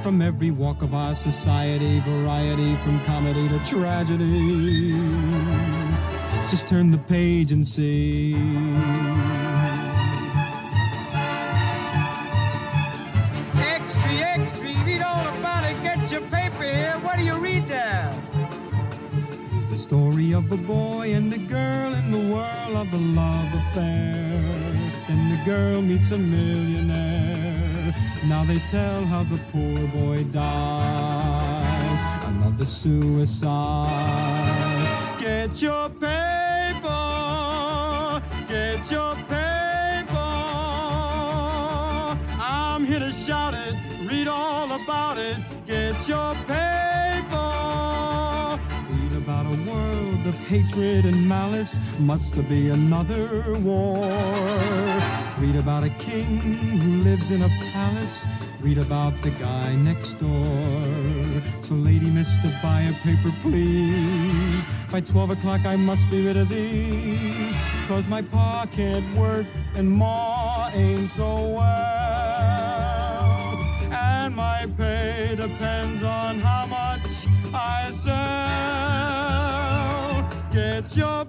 From 0.03 0.23
every 0.23 0.51
walk 0.51 0.83
of 0.83 0.95
our 0.95 1.14
society, 1.14 2.01
variety 2.01 2.77
from 2.77 3.01
comedy 3.05 3.49
to 3.49 3.59
tragedy. 3.64 4.93
Just 6.49 6.69
turn 6.69 6.91
the 6.91 6.99
page 6.99 7.53
and 7.53 7.67
see. 7.67 8.35
Extra, 13.55 14.01
extra, 14.03 14.85
read 14.85 15.03
all 15.03 15.27
about 15.38 15.64
it. 15.64 15.83
Get 15.83 16.11
your 16.11 16.23
The 19.79 19.85
story 19.85 20.35
of 20.35 20.51
a 20.51 20.57
boy 20.57 21.12
and 21.14 21.33
a 21.33 21.38
girl 21.38 21.95
in 21.95 22.11
the 22.11 22.35
whirl 22.35 22.77
of 22.77 22.93
a 22.93 22.97
love 22.97 23.55
affair. 23.61 24.43
Then 25.07 25.31
the 25.31 25.41
girl 25.45 25.81
meets 25.81 26.11
a 26.11 26.19
millionaire. 26.19 27.95
Now 28.25 28.45
they 28.45 28.59
tell 28.59 29.05
how 29.05 29.23
the 29.23 29.38
poor 29.53 29.87
boy 29.87 30.25
died. 30.33 32.25
Another 32.27 32.64
suicide. 32.64 33.47
Get 35.21 35.62
your 35.62 35.91
paper. 35.91 36.91
Get 38.49 38.91
your 38.91 39.14
paper. 39.31 40.29
I'm 42.43 42.85
here 42.85 42.99
to 42.99 43.12
shout 43.12 43.55
it. 43.55 43.77
Read 44.11 44.27
all 44.27 44.73
about 44.73 45.19
it. 45.19 45.37
Get 45.69 46.09
your 46.09 46.35
paper. 46.49 47.08
A 49.49 49.57
world 49.65 50.27
of 50.27 50.35
hatred 50.35 51.07
and 51.07 51.27
malice. 51.27 51.79
Must 51.99 52.35
there 52.35 52.43
be 52.43 52.69
another 52.69 53.55
war? 53.61 53.97
Read 55.39 55.57
about 55.57 55.85
a 55.85 55.91
king 55.99 56.41
who 56.81 57.03
lives 57.03 57.31
in 57.31 57.41
a 57.41 57.49
palace. 57.73 58.27
Read 58.61 58.77
about 58.77 59.15
the 59.23 59.31
guy 59.31 59.75
next 59.75 60.21
door. 60.21 61.43
So, 61.63 61.75
lady, 61.75 62.11
mister, 62.11 62.53
buy 62.63 62.83
a 62.83 62.93
paper, 63.03 63.33
please. 63.41 64.67
By 64.93 65.01
12 65.01 65.31
o'clock, 65.31 65.65
I 65.65 65.77
must 65.77 66.11
be 66.11 66.27
rid 66.27 66.37
of 66.37 66.51
these. 66.51 67.57
Cause 67.87 68.05
my 68.07 68.21
pa 68.21 68.67
can't 68.71 69.17
work 69.17 69.47
and 69.75 69.91
ma 69.91 70.69
ain't 70.75 71.11
so 71.11 71.49
well. 71.57 72.89
And 73.91 74.37
my 74.37 74.67
pay 74.77 75.37
depends 75.37 76.03
on 76.03 76.39
how 76.41 76.67
much 76.67 77.27
I 77.55 77.91
sell. 77.93 78.78
Get 80.53 80.97
your 80.97 81.27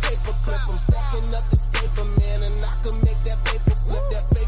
paper 0.00 0.34
clip. 0.44 0.60
I'm 0.68 0.78
stacking 0.78 1.34
up 1.34 1.48
this 1.50 1.66
paper, 1.66 2.04
man, 2.04 2.42
and 2.42 2.64
I 2.64 2.74
can 2.82 2.96
make 3.04 3.20
that 3.28 3.38
paper 3.44 3.76
flip. 3.84 4.04
That 4.10 4.24
paper 4.30 4.41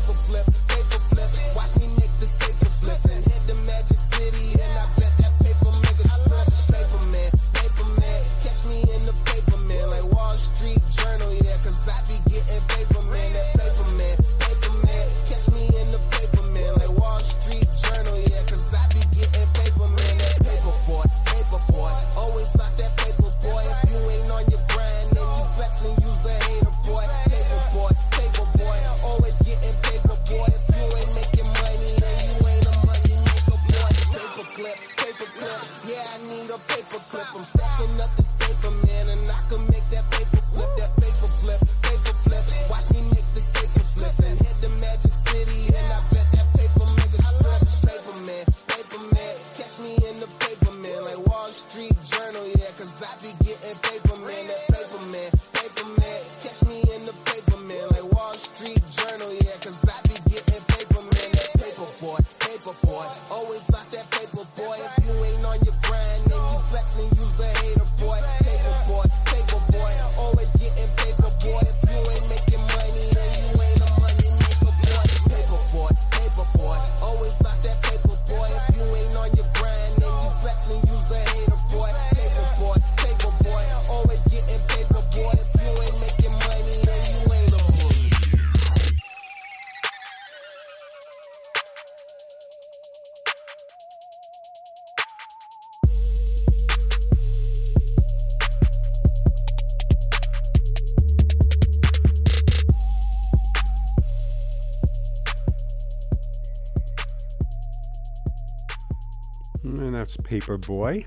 And 109.64 109.94
that's 109.94 110.16
Paper 110.18 110.58
Boy. 110.58 111.04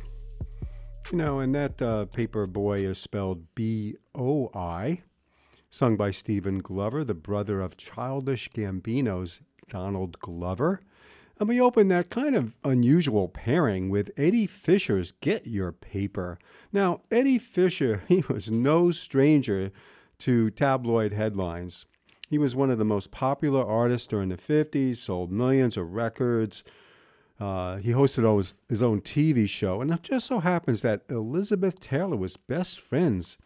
You 1.11 1.17
know, 1.19 1.39
and 1.39 1.53
that 1.53 1.79
uh, 1.81 2.05
Paper 2.07 2.45
Boy 2.45 2.79
is 2.79 2.97
spelled 2.97 3.43
B 3.53 3.95
O 4.15 4.49
I, 4.53 5.03
sung 5.69 5.95
by 5.95 6.09
Stephen 6.09 6.57
Glover, 6.59 7.03
the 7.03 7.13
brother 7.13 7.61
of 7.61 7.77
Childish 7.77 8.49
Gambino's 8.49 9.41
Donald 9.69 10.19
Glover. 10.19 10.81
And 11.39 11.47
we 11.47 11.61
open 11.61 11.87
that 11.89 12.09
kind 12.09 12.35
of 12.35 12.55
unusual 12.63 13.27
pairing 13.29 13.89
with 13.89 14.09
Eddie 14.17 14.47
Fisher's 14.47 15.11
Get 15.11 15.45
Your 15.45 15.71
Paper. 15.71 16.39
Now, 16.73 17.01
Eddie 17.11 17.37
Fisher, 17.37 18.03
he 18.07 18.23
was 18.27 18.51
no 18.51 18.91
stranger 18.91 19.71
to 20.19 20.49
tabloid 20.49 21.13
headlines. 21.13 21.85
He 22.27 22.39
was 22.39 22.55
one 22.55 22.71
of 22.71 22.79
the 22.79 22.85
most 22.85 23.11
popular 23.11 23.63
artists 23.63 24.07
during 24.07 24.29
the 24.29 24.35
50s, 24.35 24.97
sold 24.97 25.31
millions 25.31 25.77
of 25.77 25.93
records. 25.93 26.63
Uh, 27.39 27.77
he 27.77 27.91
hosted 27.91 28.25
always 28.25 28.55
his 28.67 28.81
own 28.81 29.01
TV 29.01 29.47
show, 29.47 29.81
and 29.81 29.91
it 29.91 30.01
just 30.03 30.27
so 30.27 30.39
happens 30.39 30.81
that 30.81 31.03
Elizabeth 31.09 31.79
Taylor 31.79 32.17
was 32.17 32.37
best 32.37 32.79
friends 32.79 33.37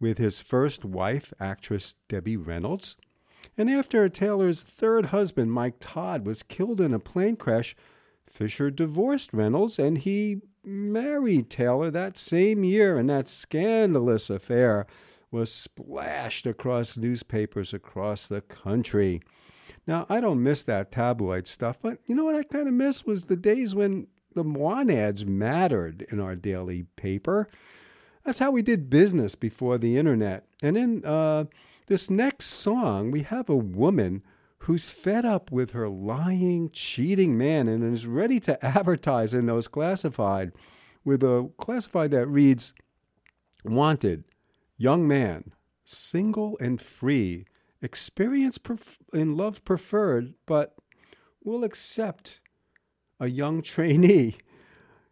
with 0.00 0.18
his 0.18 0.40
first 0.40 0.84
wife, 0.84 1.32
actress 1.38 1.94
Debbie 2.08 2.36
Reynolds. 2.36 2.96
And 3.56 3.70
after 3.70 4.08
Taylor's 4.08 4.62
third 4.62 5.06
husband, 5.06 5.52
Mike 5.52 5.76
Todd, 5.80 6.26
was 6.26 6.42
killed 6.42 6.80
in 6.80 6.92
a 6.92 6.98
plane 6.98 7.36
crash, 7.36 7.76
Fisher 8.26 8.70
divorced 8.70 9.32
Reynolds 9.32 9.78
and 9.78 9.98
he 9.98 10.40
married 10.64 11.50
Taylor 11.50 11.90
that 11.90 12.16
same 12.16 12.64
year, 12.64 12.96
and 12.96 13.08
that 13.10 13.26
scandalous 13.26 14.30
affair 14.30 14.86
was 15.30 15.52
splashed 15.52 16.46
across 16.46 16.96
newspapers 16.96 17.72
across 17.72 18.28
the 18.28 18.40
country. 18.42 19.20
Now, 19.86 20.06
I 20.08 20.20
don't 20.20 20.42
miss 20.42 20.64
that 20.64 20.92
tabloid 20.92 21.46
stuff, 21.46 21.78
but 21.80 21.98
you 22.06 22.14
know 22.14 22.24
what 22.24 22.36
I 22.36 22.42
kind 22.42 22.68
of 22.68 22.74
miss 22.74 23.04
was 23.04 23.24
the 23.24 23.36
days 23.36 23.74
when 23.74 24.06
the 24.34 24.44
Moan 24.44 24.90
ads 24.90 25.24
mattered 25.24 26.06
in 26.10 26.20
our 26.20 26.36
daily 26.36 26.84
paper. 26.96 27.48
That's 28.24 28.38
how 28.38 28.50
we 28.50 28.62
did 28.62 28.90
business 28.90 29.34
before 29.34 29.78
the 29.78 29.96
internet. 29.96 30.46
And 30.62 30.76
in 30.76 31.04
uh, 31.04 31.44
this 31.86 32.10
next 32.10 32.46
song, 32.46 33.10
we 33.10 33.22
have 33.22 33.48
a 33.48 33.56
woman 33.56 34.22
who's 34.58 34.90
fed 34.90 35.24
up 35.24 35.50
with 35.50 35.70
her 35.72 35.88
lying, 35.88 36.70
cheating 36.70 37.36
man 37.36 37.66
and 37.66 37.82
is 37.82 38.06
ready 38.06 38.38
to 38.40 38.64
advertise 38.78 39.34
in 39.34 39.46
those 39.46 39.68
classified 39.68 40.52
with 41.04 41.22
a 41.22 41.50
classified 41.58 42.10
that 42.10 42.26
reads 42.26 42.74
Wanted, 43.64 44.24
young 44.78 45.06
man, 45.06 45.52
single 45.84 46.56
and 46.60 46.80
free, 46.80 47.44
experience 47.82 48.58
pref- 48.58 48.98
in 49.12 49.36
love 49.36 49.64
preferred, 49.64 50.34
but 50.46 50.74
will 51.42 51.64
accept 51.64 52.40
a 53.18 53.28
young 53.28 53.62
trainee. 53.62 54.36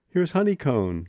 Here's 0.09 0.33
Honeycomb. 0.33 1.07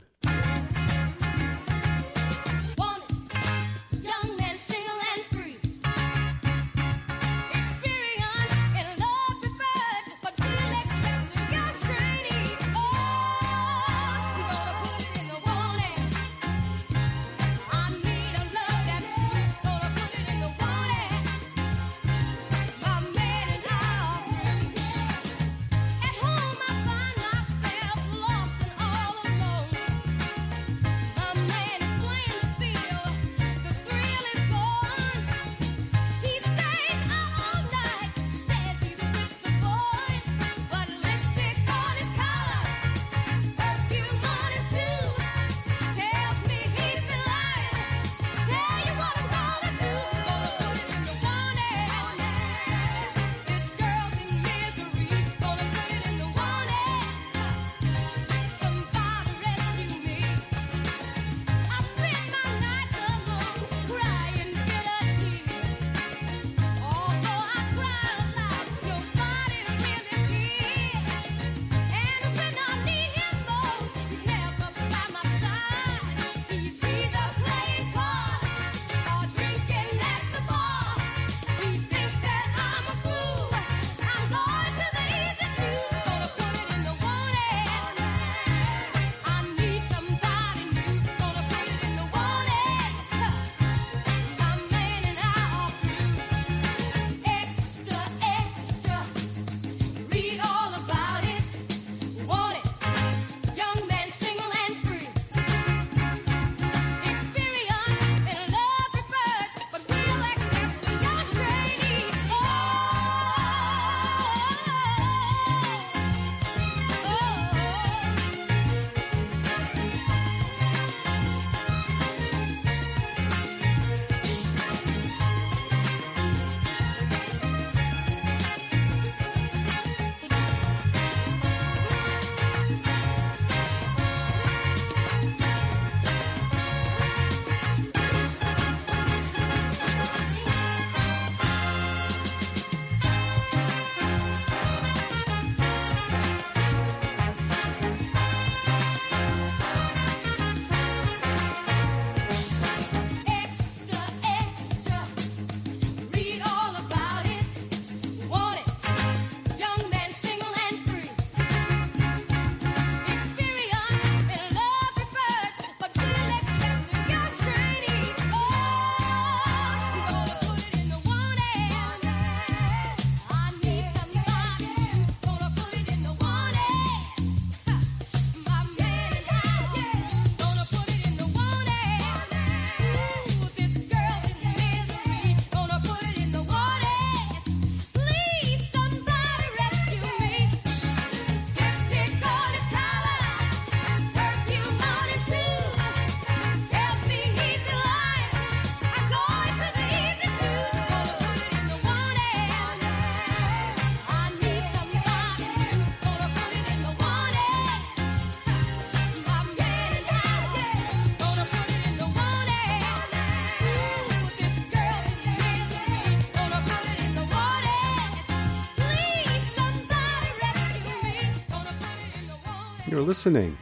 Listening 223.10 223.58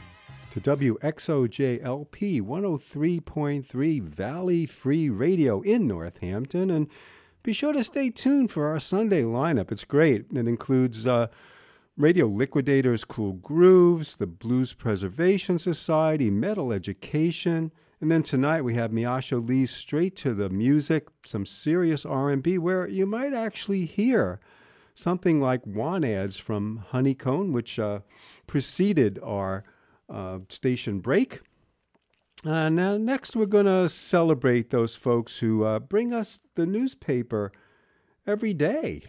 to 0.51 0.61
WXOJLP 0.61 2.43
103.3 2.43 4.03
Valley 4.03 4.67
Free 4.67 5.09
Radio 5.09 5.63
in 5.63 5.87
Northampton. 5.87 6.71
And 6.71 6.87
be 7.43 7.55
sure 7.55 7.73
to 7.73 7.83
stay 7.83 8.11
tuned 8.11 8.51
for 8.51 8.67
our 8.67 8.79
Sunday 8.79 9.23
lineup. 9.23 9.73
It's 9.73 9.85
great. 9.85 10.27
It 10.35 10.47
includes 10.47 11.07
uh, 11.07 11.29
Radio 11.97 12.27
Liquidators 12.27 13.07
Cool 13.07 13.33
Grooves, 13.33 14.17
the 14.17 14.27
Blues 14.27 14.75
Preservation 14.75 15.59
Society, 15.59 16.31
Metal 16.31 16.71
Education. 16.71 17.73
And 18.03 18.13
then 18.13 18.23
tonight 18.23 18.61
we 18.61 18.75
have 18.75 18.91
Miasha 18.91 19.43
Lee 19.49 19.65
Straight 19.65 20.15
to 20.17 20.35
the 20.35 20.51
Music, 20.51 21.09
some 21.25 21.47
serious 21.47 22.05
R&B 22.05 22.59
where 22.59 22.87
you 22.87 23.07
might 23.07 23.33
actually 23.33 23.87
hear 23.87 24.41
something 24.99 25.41
like 25.41 25.65
Want 25.65 26.05
Ads 26.05 26.39
from 26.39 26.85
Honey 26.89 27.15
Cone, 27.15 27.53
which 27.53 27.79
uh, 27.79 28.01
preceded 28.49 29.21
our 29.23 29.63
uh, 30.09 30.41
station 30.49 30.99
break. 30.99 31.41
Uh, 32.45 32.69
now, 32.69 32.97
next, 32.97 33.37
we're 33.37 33.47
going 33.47 33.67
to 33.67 33.89
celebrate 33.89 34.71
those 34.71 34.97
folks 34.97 35.39
who 35.39 35.63
uh, 35.63 35.79
bring 35.79 36.13
us 36.13 36.41
the 36.57 36.67
newspaper 36.67 37.53
every 38.27 38.55
day. 38.55 39.05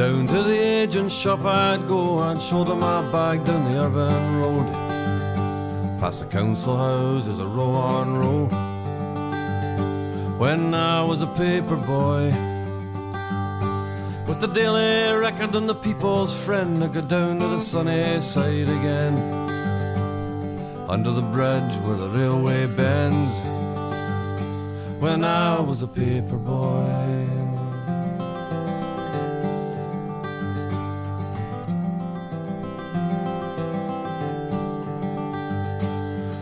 Down 0.00 0.26
to 0.28 0.42
the 0.44 0.58
agent 0.58 1.12
shop 1.12 1.44
I'd 1.44 1.86
go 1.86 2.20
and 2.20 2.40
shoulder 2.40 2.74
my 2.74 3.02
bag 3.12 3.44
down 3.44 3.70
the 3.70 3.78
Irvine 3.80 4.36
Road. 4.40 4.66
Past 6.00 6.20
the 6.20 6.26
council 6.26 6.74
house 6.74 7.26
is 7.26 7.38
a 7.38 7.44
row 7.44 7.72
on 7.72 8.16
row. 8.16 8.46
When 10.38 10.72
I 10.72 11.04
was 11.04 11.20
a 11.20 11.26
paper 11.26 11.76
boy, 11.76 12.32
with 14.26 14.40
the 14.40 14.48
Daily 14.48 15.12
Record 15.18 15.54
and 15.54 15.68
the 15.68 15.74
People's 15.74 16.34
Friend, 16.34 16.82
I 16.82 16.86
go 16.86 17.02
down 17.02 17.38
to 17.40 17.48
the 17.48 17.60
sunny 17.60 18.22
side 18.22 18.70
again. 18.70 19.18
Under 20.88 21.10
the 21.10 21.20
bridge 21.20 21.74
where 21.84 21.98
the 21.98 22.08
railway 22.08 22.64
bends. 22.64 23.38
When 24.98 25.24
I 25.24 25.60
was 25.60 25.82
a 25.82 25.86
paper 25.86 26.38
boy. 26.38 27.39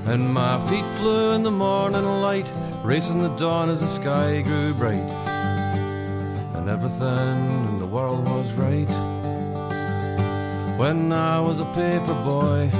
And 0.08 0.32
my 0.32 0.58
feet 0.70 0.86
flew 0.96 1.32
in 1.32 1.42
the 1.42 1.50
morning 1.50 2.02
light, 2.02 2.50
racing 2.82 3.18
the 3.22 3.28
dawn 3.36 3.68
as 3.68 3.82
the 3.82 3.86
sky 3.86 4.40
grew 4.40 4.72
bright. 4.72 5.10
And 6.54 6.66
everything 6.66 7.68
in 7.68 7.78
the 7.78 7.86
world 7.86 8.24
was 8.24 8.50
right. 8.54 8.88
When 10.78 11.12
I 11.12 11.40
was 11.40 11.60
a 11.60 11.66
paper 11.66 12.14
boy, 12.24 12.70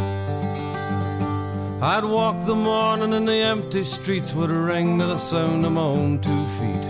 I'd 1.83 2.05
walk 2.05 2.47
the 2.47 2.55
morning 2.55 3.13
in 3.13 3.27
the 3.27 3.41
empty 3.53 3.85
streets 3.85 4.33
a 4.33 4.49
ring 4.49 4.99
to 4.99 5.07
the 5.07 5.19
sound 5.19 5.67
of 5.67 5.73
my 5.73 5.83
own 5.83 6.21
two 6.21 6.47
feet. 6.57 6.89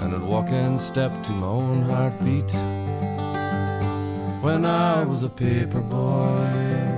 And 0.00 0.14
I'd 0.14 0.22
walk 0.22 0.50
in 0.50 0.78
step 0.78 1.10
to 1.24 1.32
my 1.32 1.48
own 1.48 1.82
heartbeat. 1.82 2.52
When 4.40 4.64
I 4.64 5.02
was 5.02 5.24
a 5.24 5.28
paper 5.28 5.80
boy. 5.80 6.89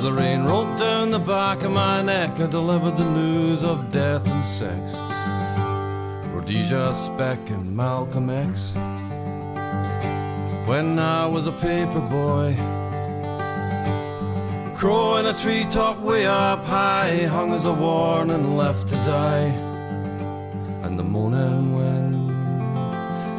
As 0.00 0.04
the 0.04 0.12
rain 0.14 0.44
rolled 0.44 0.78
down 0.78 1.10
the 1.10 1.18
back 1.18 1.62
of 1.62 1.72
my 1.72 2.00
neck, 2.00 2.40
I 2.40 2.46
delivered 2.46 2.96
the 2.96 3.04
news 3.04 3.62
of 3.62 3.92
death 3.92 4.26
and 4.26 4.46
sex. 4.46 4.94
Rhodesia 6.32 6.94
Speck 6.94 7.50
and 7.50 7.76
Malcolm 7.76 8.30
X. 8.30 8.70
When 10.66 10.98
I 10.98 11.26
was 11.26 11.46
a 11.46 11.52
paper 11.52 12.00
boy, 12.00 12.56
crow 14.74 15.18
in 15.18 15.26
a 15.26 15.34
treetop 15.34 15.98
way 16.00 16.24
up 16.24 16.64
high, 16.64 17.26
hung 17.26 17.52
as 17.52 17.66
a 17.66 17.72
warning, 17.74 18.56
left 18.56 18.88
to 18.88 18.96
die. 19.04 19.52
And 20.82 20.98
the 20.98 21.04
morning 21.04 21.76
wind 21.76 22.30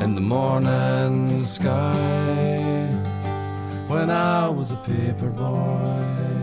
in 0.03 0.13
the 0.13 0.21
morning 0.21 1.43
sky 1.43 2.87
when 3.87 4.11
I 4.11 4.47
was 4.47 4.69
a 4.69 4.77
paper 4.77 5.31
boy. 5.31 6.40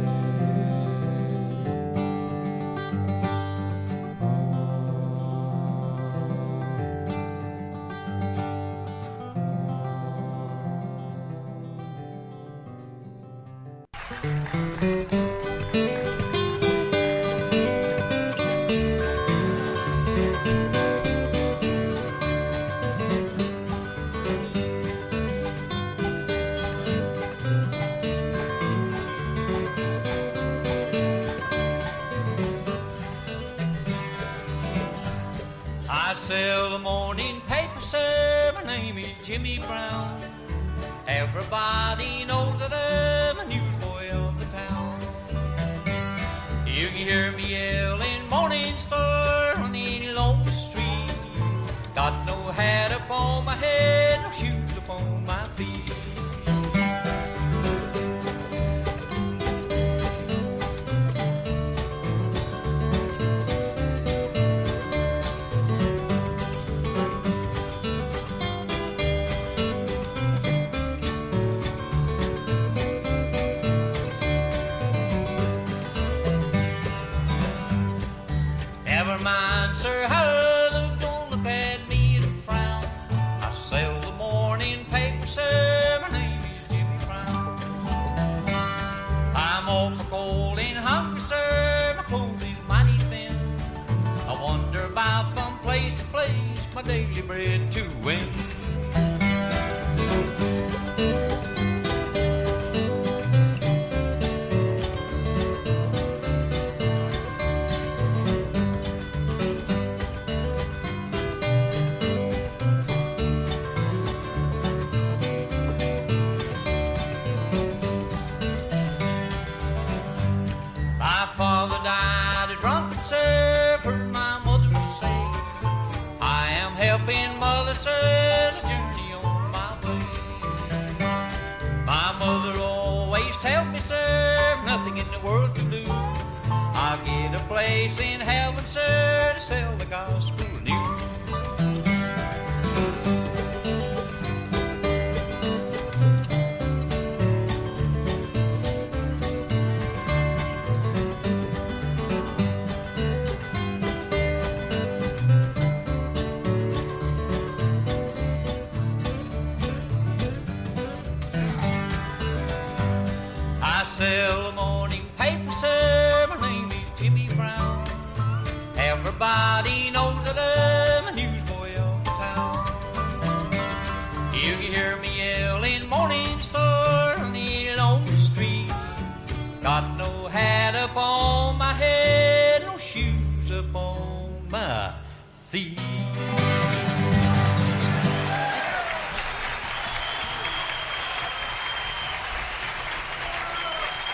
Feet. 185.49 185.79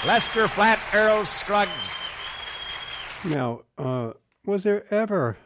Lester 0.07 0.47
Flatt 0.47 0.79
Earl 0.93 1.25
Scruggs. 1.25 1.71
Now, 3.25 3.63
uh, 3.77 4.13
was 4.47 4.63
there 4.63 4.85
ever 4.95 5.39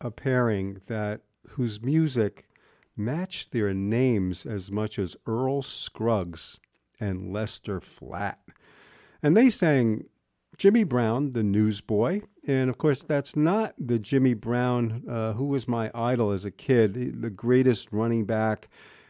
a 0.00 0.10
pairing 0.10 0.80
that 0.86 1.20
whose 1.50 1.80
music 1.80 2.48
matched 2.96 3.52
their 3.52 3.72
names 3.72 4.44
as 4.44 4.72
much 4.72 4.98
as 4.98 5.16
Earl 5.26 5.62
Scruggs 5.62 6.58
and 6.98 7.32
Lester 7.32 7.80
Flatt? 7.80 8.40
And 9.22 9.36
they 9.36 9.48
sang 9.48 10.06
Jimmy 10.60 10.84
Brown, 10.84 11.32
the 11.32 11.42
newsboy. 11.42 12.20
And 12.46 12.68
of 12.68 12.76
course, 12.76 13.02
that's 13.02 13.34
not 13.34 13.72
the 13.78 13.98
Jimmy 13.98 14.34
Brown 14.34 15.02
uh, 15.08 15.32
who 15.32 15.46
was 15.46 15.66
my 15.66 15.90
idol 15.94 16.32
as 16.32 16.44
a 16.44 16.50
kid, 16.50 17.22
the 17.22 17.30
greatest 17.30 17.88
running 17.92 18.26
back 18.26 18.68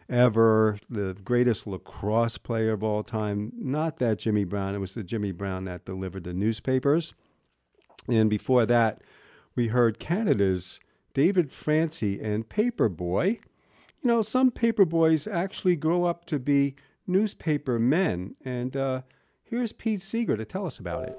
ever, 0.08 0.78
the 0.88 1.16
greatest 1.24 1.66
lacrosse 1.66 2.38
player 2.38 2.70
of 2.70 2.84
all 2.84 3.02
time. 3.02 3.50
Not 3.58 3.98
that 3.98 4.20
Jimmy 4.20 4.44
Brown, 4.44 4.76
it 4.76 4.78
was 4.78 4.94
the 4.94 5.02
Jimmy 5.02 5.32
Brown 5.32 5.64
that 5.64 5.84
delivered 5.84 6.22
the 6.22 6.32
newspapers. 6.32 7.14
And 8.06 8.30
before 8.30 8.64
that, 8.66 9.02
we 9.56 9.66
heard 9.66 9.98
Canada's 9.98 10.78
David 11.14 11.50
Francey 11.50 12.20
and 12.20 12.48
Paperboy. 12.48 13.40
You 14.02 14.08
know, 14.08 14.22
some 14.22 14.52
paper 14.52 14.84
boys 14.84 15.26
actually 15.26 15.74
grow 15.74 16.04
up 16.04 16.26
to 16.26 16.38
be 16.38 16.76
newspaper 17.08 17.80
men. 17.80 18.36
And 18.44 18.76
uh, 18.76 19.02
here's 19.42 19.72
Pete 19.72 20.00
Seeger 20.00 20.36
to 20.36 20.44
tell 20.44 20.64
us 20.64 20.78
about 20.78 21.08
it. 21.08 21.18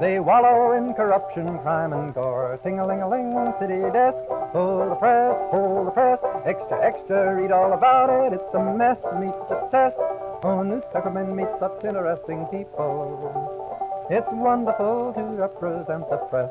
They 0.00 0.18
wallow 0.18 0.72
in 0.72 0.92
corruption, 0.94 1.58
crime, 1.60 1.92
and 1.92 2.12
gore. 2.12 2.58
Ting-a-ling-a-ling, 2.64 3.54
city 3.60 3.80
desk. 3.92 4.18
Pull 4.52 4.88
the 4.90 4.96
press, 4.96 5.36
pull 5.52 5.84
the 5.84 5.92
press. 5.92 6.18
Extra, 6.44 6.82
extra, 6.82 7.34
read 7.34 7.52
all 7.52 7.72
about 7.72 8.10
it. 8.10 8.32
It's 8.32 8.54
a 8.54 8.58
mess, 8.58 8.98
meets 9.20 9.38
the 9.48 9.68
test. 9.70 9.96
Oh, 10.42 10.62
newspapermen 10.62 11.34
meet 11.36 11.48
such 11.60 11.84
interesting 11.84 12.44
people. 12.46 14.06
It's 14.10 14.28
wonderful 14.32 15.14
to 15.14 15.22
represent 15.22 16.10
the 16.10 16.18
press. 16.28 16.50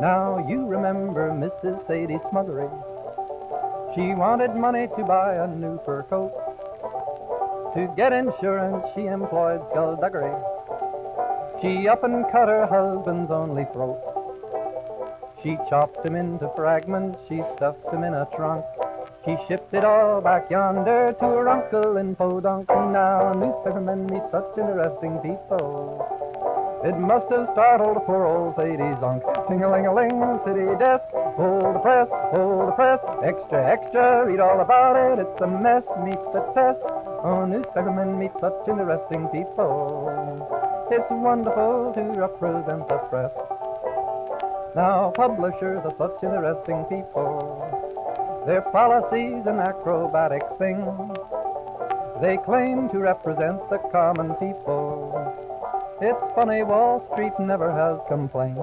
Now 0.00 0.44
you 0.48 0.66
remember 0.66 1.30
Mrs. 1.30 1.86
Sadie 1.86 2.18
Smuggery. 2.18 2.70
She 3.94 4.14
wanted 4.14 4.56
money 4.56 4.88
to 4.96 5.04
buy 5.04 5.34
a 5.34 5.46
new 5.46 5.78
fur 5.84 6.02
coat. 6.04 6.32
To 7.74 7.92
get 7.94 8.12
insurance, 8.12 8.86
she 8.94 9.06
employed 9.06 9.64
skullduggery. 9.70 10.32
She 11.66 11.88
up 11.88 12.04
and 12.04 12.24
cut 12.30 12.48
her 12.48 12.64
husband's 12.64 13.32
only 13.32 13.64
throat. 13.72 13.98
She 15.42 15.56
chopped 15.68 16.06
him 16.06 16.14
into 16.14 16.48
fragments, 16.54 17.18
she 17.28 17.42
stuffed 17.56 17.92
him 17.92 18.04
in 18.04 18.14
a 18.14 18.28
trunk. 18.36 18.64
She 19.24 19.36
shipped 19.48 19.74
it 19.74 19.84
all 19.84 20.20
back 20.20 20.48
yonder 20.48 21.12
to 21.18 21.24
her 21.24 21.48
uncle 21.48 21.96
in 21.96 22.14
Podunk. 22.14 22.68
Now 22.68 23.32
newspapermen 23.32 24.06
meet 24.06 24.22
such 24.30 24.56
interesting 24.56 25.18
people. 25.18 26.06
It 26.84 26.96
must 26.96 27.28
have 27.30 27.48
startled 27.48 28.06
poor 28.06 28.26
old 28.26 28.54
Sadie's 28.54 29.02
unk. 29.02 29.24
Ting-a-ling-a-ling, 29.48 30.38
city 30.46 30.70
desk. 30.78 31.06
Hold 31.34 31.74
the 31.74 31.80
press, 31.80 32.08
hold 32.30 32.68
the 32.68 32.76
press. 32.78 33.00
Extra, 33.24 33.66
extra, 33.66 34.24
read 34.24 34.38
all 34.38 34.60
about 34.60 34.94
it. 34.94 35.18
It's 35.18 35.40
a 35.40 35.48
mess, 35.48 35.82
meets 36.04 36.26
the 36.30 36.46
test. 36.54 36.78
Oh, 37.26 37.44
newspapermen 37.44 38.20
meet 38.20 38.30
such 38.38 38.54
interesting 38.68 39.26
people. 39.30 40.65
It's 40.88 41.10
wonderful 41.10 41.92
to 41.94 42.02
represent 42.20 42.88
the 42.88 42.98
press. 43.10 43.32
Now, 44.76 45.10
publishers 45.16 45.84
are 45.84 45.94
such 45.98 46.22
interesting 46.22 46.84
people. 46.84 48.44
Their 48.46 48.62
policy's 48.62 49.46
an 49.46 49.58
acrobatic 49.58 50.42
thing. 50.58 50.78
They 52.22 52.36
claim 52.36 52.88
to 52.90 52.98
represent 53.00 53.68
the 53.68 53.78
common 53.90 54.34
people. 54.34 55.10
It's 56.00 56.24
funny, 56.36 56.62
Wall 56.62 57.02
Street 57.12 57.32
never 57.40 57.72
has 57.72 57.98
complained. 58.06 58.58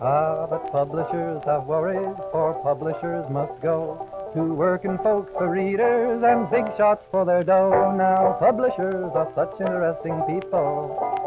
Ah, 0.00 0.46
but 0.48 0.72
publishers 0.72 1.42
have 1.44 1.66
worries, 1.66 2.16
for 2.32 2.54
publishers 2.62 3.28
must 3.28 3.60
go 3.60 4.08
to 4.32 4.54
working 4.54 4.96
folks 4.98 5.32
for 5.32 5.50
readers 5.50 6.22
and 6.22 6.50
big 6.50 6.66
shots 6.76 7.04
for 7.10 7.24
their 7.24 7.42
dough. 7.42 7.94
Now, 7.96 8.36
publishers 8.38 9.10
are 9.14 9.30
such 9.34 9.60
interesting 9.60 10.22
people. 10.26 11.25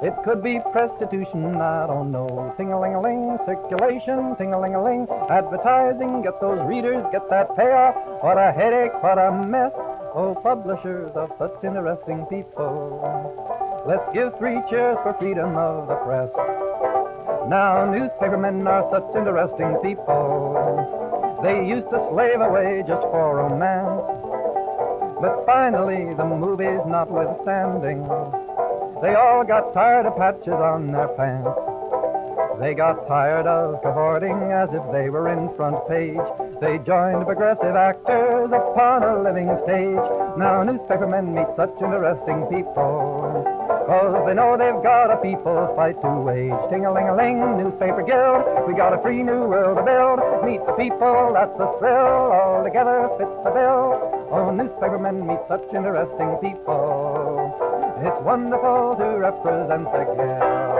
It 0.00 0.14
could 0.22 0.44
be 0.44 0.60
prostitution, 0.70 1.56
I 1.56 1.88
don't 1.88 2.12
know. 2.12 2.54
Ting-a-ling-a-ling, 2.56 3.36
circulation, 3.44 4.36
ting-a-ling-a-ling, 4.36 5.08
advertising, 5.28 6.22
get 6.22 6.40
those 6.40 6.60
readers, 6.68 7.04
get 7.10 7.28
that 7.30 7.56
payoff. 7.56 7.96
What 8.22 8.38
a 8.38 8.52
headache, 8.52 9.02
what 9.02 9.18
a 9.18 9.32
mess. 9.32 9.72
Oh, 10.14 10.38
publishers 10.40 11.10
are 11.16 11.28
such 11.36 11.64
interesting 11.64 12.26
people. 12.26 13.82
Let's 13.86 14.06
give 14.14 14.38
three 14.38 14.62
cheers 14.70 14.98
for 15.02 15.14
freedom 15.18 15.56
of 15.56 15.88
the 15.88 15.96
press. 15.96 16.30
Now, 17.48 17.90
newspapermen 17.90 18.68
are 18.68 18.88
such 18.90 19.16
interesting 19.16 19.78
people. 19.82 21.40
They 21.42 21.66
used 21.66 21.90
to 21.90 21.98
slave 22.10 22.40
away 22.40 22.84
just 22.86 23.02
for 23.02 23.36
romance. 23.36 24.06
But 25.20 25.44
finally, 25.44 26.14
the 26.14 26.24
movies 26.24 26.80
notwithstanding, 26.86 28.06
they 29.02 29.14
all 29.14 29.44
got 29.44 29.72
tired 29.74 30.06
of 30.06 30.16
patches 30.16 30.54
on 30.54 30.90
their 30.90 31.08
pants. 31.08 31.58
They 32.58 32.74
got 32.74 33.06
tired 33.06 33.46
of 33.46 33.80
cavorting 33.82 34.50
as 34.50 34.68
if 34.74 34.82
they 34.90 35.10
were 35.10 35.28
in 35.28 35.54
front 35.54 35.78
page. 35.88 36.18
They 36.60 36.78
joined 36.78 37.24
progressive 37.24 37.76
actors 37.76 38.50
upon 38.50 39.04
a 39.04 39.22
living 39.22 39.46
stage. 39.62 40.02
Now 40.36 40.64
newspapermen 40.64 41.32
meet 41.32 41.46
such 41.54 41.70
interesting 41.80 42.46
people. 42.50 43.46
Cause 43.86 44.26
they 44.26 44.34
know 44.34 44.58
they've 44.58 44.82
got 44.82 45.12
a 45.12 45.16
people's 45.22 45.70
fight 45.76 46.02
to 46.02 46.10
wage. 46.18 46.52
Ting-a-ling-a-ling, 46.68 47.38
newspaper 47.56 48.02
guild. 48.02 48.66
We 48.66 48.74
got 48.74 48.92
a 48.92 49.00
free 49.00 49.22
new 49.22 49.46
world 49.46 49.78
to 49.78 49.84
build. 49.84 50.18
Meet 50.44 50.66
the 50.66 50.72
people, 50.72 51.30
that's 51.32 51.54
a 51.60 51.72
thrill. 51.78 52.34
All 52.34 52.64
together 52.64 53.08
fits 53.16 53.38
the 53.44 53.50
bill. 53.54 54.28
Oh, 54.30 54.50
newspapermen 54.50 55.26
meet 55.26 55.40
such 55.46 55.62
interesting 55.72 56.36
people. 56.42 57.17
It's 58.00 58.20
wonderful 58.22 58.94
to 58.96 59.04
represent 59.18 59.84
the 59.90 60.04
guild. 60.14 60.77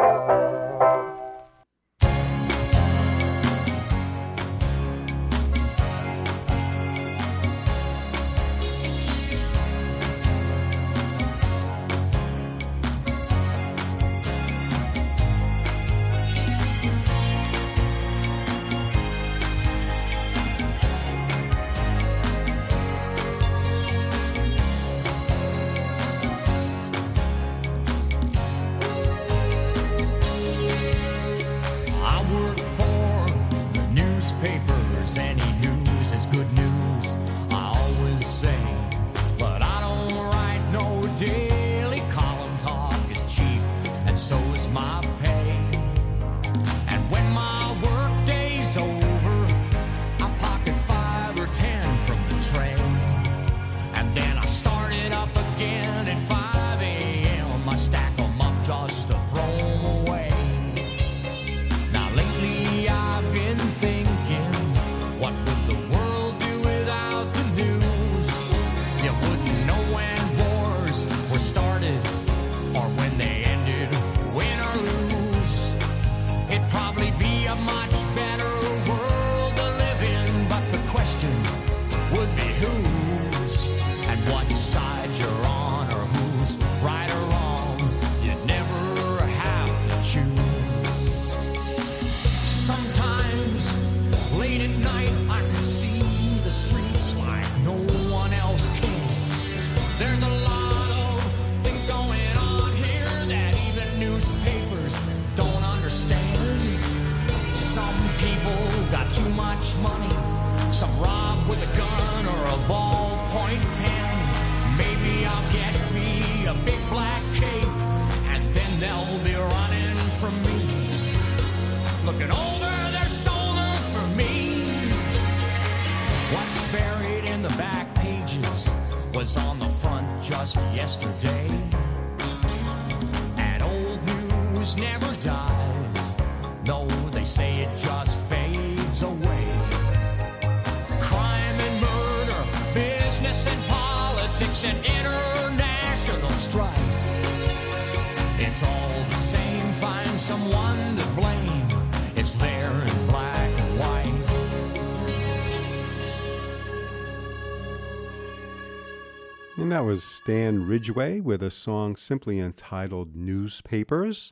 Dan 160.28 160.66
Ridgway 160.66 161.20
with 161.20 161.42
a 161.42 161.48
song 161.48 161.96
simply 161.96 162.38
entitled 162.38 163.16
Newspapers. 163.16 164.30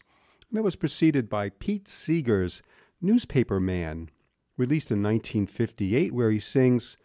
And 0.51 0.59
that 0.59 0.63
was 0.63 0.77
preceded 0.77 1.31
by 1.31 1.49
Pete 1.49 1.89
Seeger's 1.89 2.61
Newspaper 3.01 3.59
Man, 3.59 4.11
released 4.59 4.91
in 4.91 5.03
1958, 5.03 6.13
where 6.13 6.31
he 6.31 6.39
sings 6.39 6.99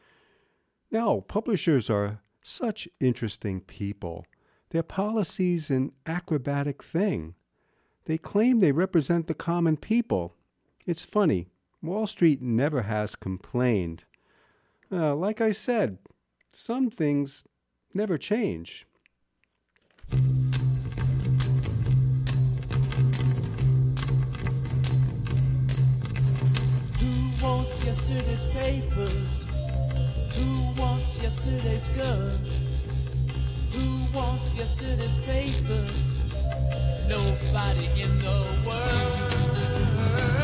Now, 0.92 1.22
publishers 1.22 1.90
are 1.90 2.20
such 2.44 2.90
interesting 3.00 3.62
people. 3.62 4.26
Their 4.72 4.84
policy's 4.84 5.70
an 5.70 5.94
acrobatic 6.06 6.84
thing. 6.84 7.36
They 8.04 8.18
claim 8.18 8.60
they 8.60 8.74
represent 8.74 9.28
the 9.28 9.34
common 9.34 9.78
people. 9.78 10.36
It's 10.86 11.06
funny, 11.06 11.48
Wall 11.82 12.08
Street 12.08 12.42
never 12.42 12.82
has 12.82 13.16
complained. 13.16 14.04
Uh, 14.92 15.16
like 15.16 15.40
I 15.40 15.54
said, 15.54 15.98
some 16.52 16.90
things 16.90 17.46
never 17.94 18.18
change. 18.18 18.86
Who 27.00 27.10
wants 27.44 27.84
yesterday's 27.84 28.46
papers? 28.54 29.48
Who 30.36 30.82
wants 30.82 31.22
yesterday's 31.22 31.90
gun? 31.90 32.40
Who 33.72 34.18
wants 34.18 34.54
yesterday's 34.56 35.18
papers? 35.26 36.12
Nobody 37.08 37.88
in 38.02 38.12
the 38.20 38.46
world. 38.68 40.41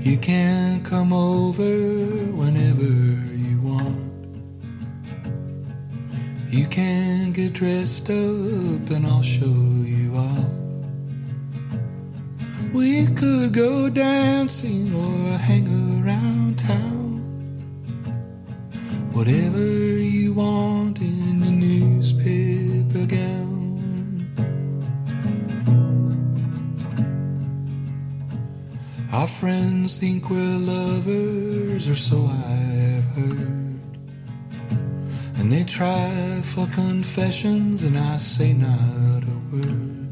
You 0.00 0.16
can 0.16 0.82
come 0.84 1.12
over 1.12 1.64
whenever 2.32 2.84
you 2.84 3.60
want. 3.60 4.12
You 6.48 6.66
can 6.68 7.32
get 7.32 7.52
dressed 7.52 8.08
up 8.08 8.90
and 8.90 9.04
I'll 9.04 9.22
show 9.22 9.44
you 9.44 10.16
off. 10.16 10.58
We 12.72 13.08
could 13.08 13.52
go 13.52 13.90
dancing 13.90 14.94
or 14.94 15.36
hang 15.36 15.66
around 16.00 16.60
town. 16.60 17.18
Whatever 19.12 19.58
you 19.58 20.32
want 20.32 21.00
Our 29.28 29.34
friends 29.34 30.00
think 30.00 30.30
we're 30.30 30.58
lovers, 30.58 31.86
or 31.86 31.94
so 31.94 32.24
I've 32.24 33.04
heard. 33.14 33.78
And 35.36 35.52
they 35.52 35.64
try 35.64 36.40
for 36.42 36.66
confessions, 36.68 37.84
and 37.84 37.98
I 37.98 38.16
say 38.16 38.54
not 38.54 39.22
a 39.22 39.38
word. 39.52 40.08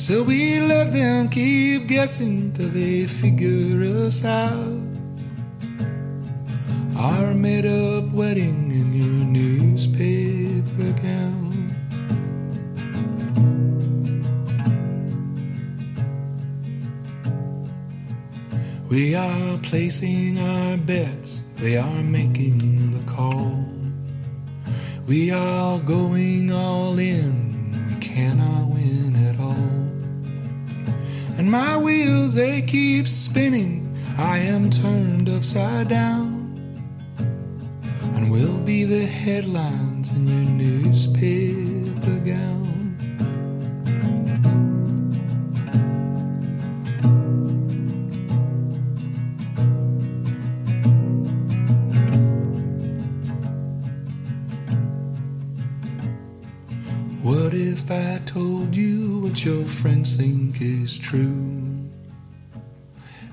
So 0.00 0.22
we 0.22 0.60
let 0.60 0.92
them 0.92 1.28
keep 1.28 1.88
guessing 1.88 2.52
till 2.52 2.68
they 2.68 3.08
figure 3.08 3.82
us 4.06 4.24
out. 4.24 4.80
Our 6.96 7.34
made 7.34 7.66
up 7.66 8.04
wedding 8.12 8.63
We 18.94 19.16
are 19.16 19.58
placing 19.58 20.38
our 20.38 20.76
bets, 20.76 21.42
they 21.56 21.76
are 21.76 22.02
making 22.04 22.92
the 22.92 23.02
call. 23.12 23.66
We 25.08 25.32
are 25.32 25.80
going 25.80 26.52
all 26.52 26.96
in, 27.00 27.88
we 27.88 27.96
cannot 27.96 28.68
win 28.68 29.16
at 29.16 29.40
all. 29.40 29.72
And 31.36 31.50
my 31.50 31.76
wheels, 31.76 32.34
they 32.34 32.62
keep 32.62 33.08
spinning, 33.08 33.98
I 34.16 34.38
am 34.38 34.70
turned 34.70 35.28
upside 35.28 35.88
down. 35.88 36.86
And 38.14 38.30
we'll 38.30 38.58
be 38.58 38.84
the 38.84 39.06
headlines 39.06 40.12
in 40.12 40.28
your 40.28 40.48
newspaper 40.48 42.20
gown. 42.24 42.63
Your 59.44 59.64
friends 59.66 60.16
think 60.16 60.60
is 60.60 60.96
true? 60.96 61.90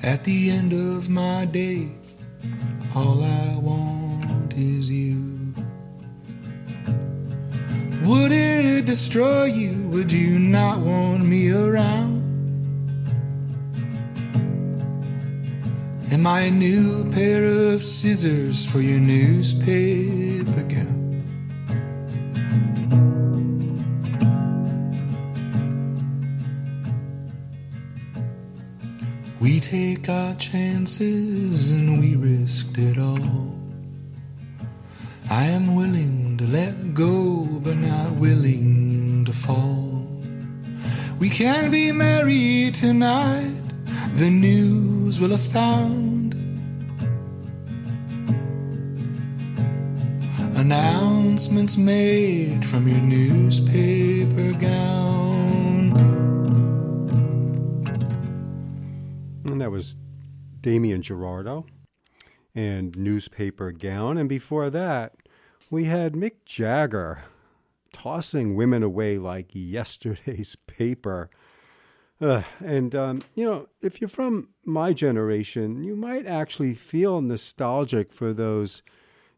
At 0.03 0.23
the 0.23 0.49
end 0.49 0.73
of 0.73 1.09
my 1.09 1.45
day, 1.45 1.89
all 2.93 3.23
I 3.23 3.55
want 3.55 4.53
is 4.53 4.89
you. 4.89 5.53
Would 8.03 8.31
it 8.31 8.85
destroy 8.85 9.45
you? 9.45 9.87
Would 9.89 10.11
you 10.11 10.37
not 10.39 10.79
want 10.79 11.23
me 11.23 11.51
around? 11.51 12.19
Am 16.11 16.27
I 16.27 16.41
a 16.41 16.51
new 16.51 17.09
pair 17.11 17.45
of 17.45 17.81
scissors 17.81 18.65
for 18.65 18.81
your 18.81 18.99
newspaper 18.99 20.63
gown? 20.63 21.00
Take 29.61 30.09
our 30.09 30.33
chances 30.35 31.69
and 31.69 31.99
we 31.99 32.15
risked 32.15 32.79
it 32.79 32.97
all. 32.97 33.55
I 35.29 35.45
am 35.45 35.75
willing 35.75 36.37
to 36.37 36.47
let 36.47 36.95
go, 36.95 37.45
but 37.63 37.77
not 37.77 38.11
willing 38.13 39.23
to 39.25 39.31
fall. 39.31 40.01
We 41.19 41.29
can 41.29 41.69
be 41.69 41.91
married 41.91 42.73
tonight, 42.73 43.61
the 44.15 44.31
news 44.31 45.19
will 45.19 45.33
astound. 45.33 46.33
Announcements 50.55 51.77
made 51.77 52.65
from 52.65 52.87
your 52.87 53.01
newspaper 53.01 54.53
gown. 54.53 55.30
Was 59.71 59.95
Damien 60.59 61.01
Gerardo 61.01 61.65
and 62.53 62.95
Newspaper 62.97 63.71
Gown. 63.71 64.17
And 64.17 64.27
before 64.27 64.69
that, 64.69 65.15
we 65.69 65.85
had 65.85 66.13
Mick 66.13 66.43
Jagger 66.45 67.23
tossing 67.93 68.55
women 68.55 68.83
away 68.83 69.17
like 69.17 69.47
yesterday's 69.53 70.55
paper. 70.67 71.29
Uh, 72.19 72.43
and, 72.63 72.93
um, 72.93 73.21
you 73.33 73.45
know, 73.45 73.67
if 73.81 73.99
you're 73.99 74.07
from 74.07 74.49
my 74.65 74.93
generation, 74.93 75.83
you 75.83 75.95
might 75.95 76.27
actually 76.27 76.75
feel 76.75 77.21
nostalgic 77.21 78.13
for 78.13 78.33
those 78.33 78.83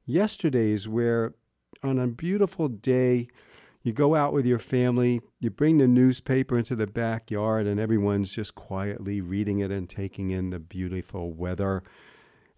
yesterdays 0.05 0.89
where 0.89 1.33
on 1.83 1.99
a 1.99 2.07
beautiful 2.07 2.67
day, 2.67 3.27
you 3.83 3.91
go 3.91 4.15
out 4.15 4.31
with 4.31 4.45
your 4.45 4.59
family, 4.59 5.21
you 5.39 5.49
bring 5.49 5.77
the 5.77 5.87
newspaper 5.87 6.57
into 6.57 6.75
the 6.75 6.87
backyard, 6.87 7.67
and 7.67 7.79
everyone's 7.79 8.33
just 8.33 8.55
quietly 8.55 9.19
reading 9.19 9.59
it 9.59 9.71
and 9.71 9.89
taking 9.89 10.31
in 10.31 10.49
the 10.49 10.59
beautiful 10.59 11.33
weather. 11.33 11.83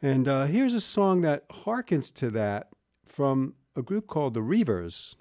And 0.02 0.28
uh, 0.28 0.46
here's 0.46 0.74
a 0.74 0.82
song 0.82 1.22
that 1.22 1.50
harkens 1.50 2.14
to 2.16 2.30
that 2.32 2.68
from 3.06 3.56
a 3.76 3.82
group 3.82 4.08
called 4.08 4.36
the 4.36 4.42
Reavers. 4.42 5.16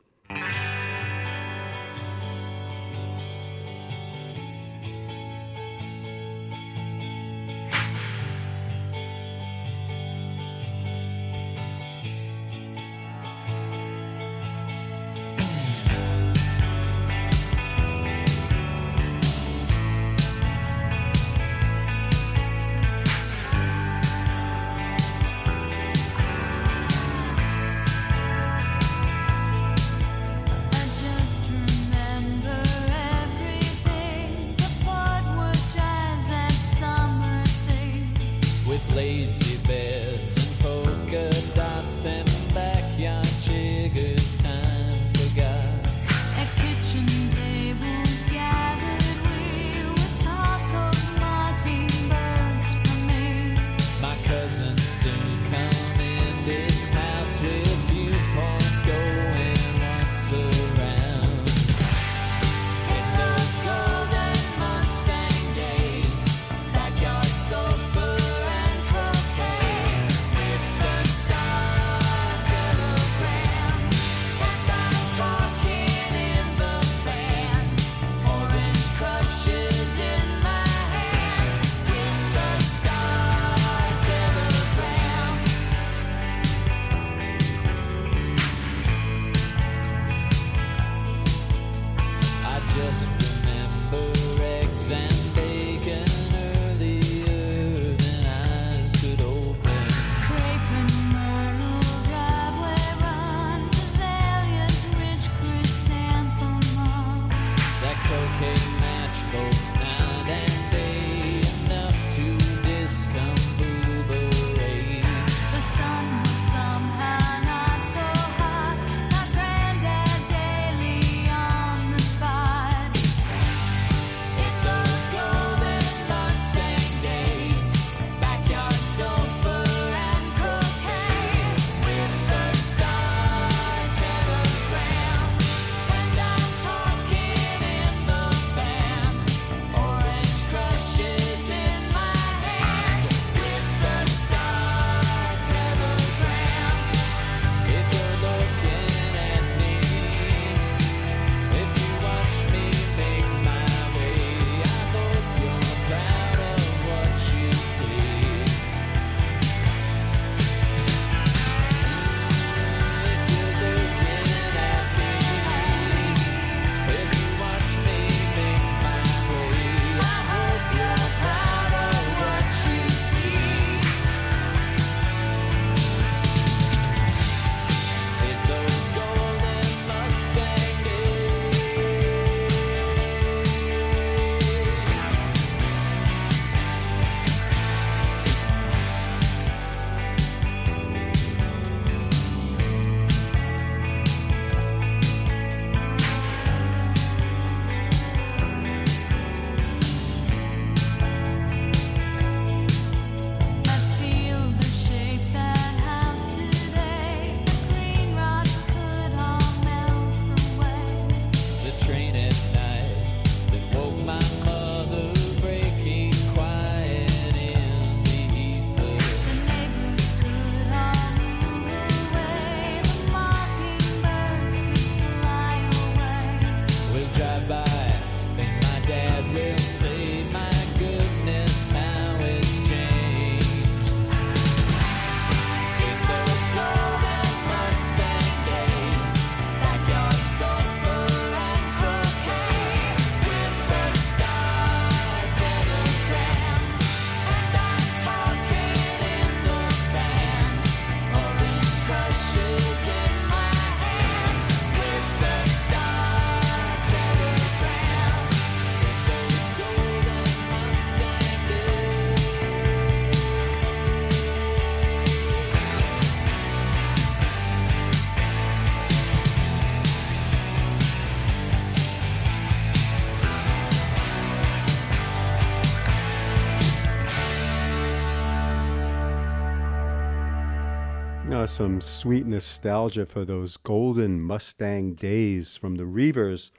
Some 281.55 281.80
sweet 281.80 282.26
nostalgia 282.26 283.07
for 283.07 283.24
those 283.24 283.57
golden 283.57 284.20
Mustang 284.20 284.94
days 284.94 285.55
from 285.55 285.76
the 285.76 285.84
Reavers. 285.84 286.50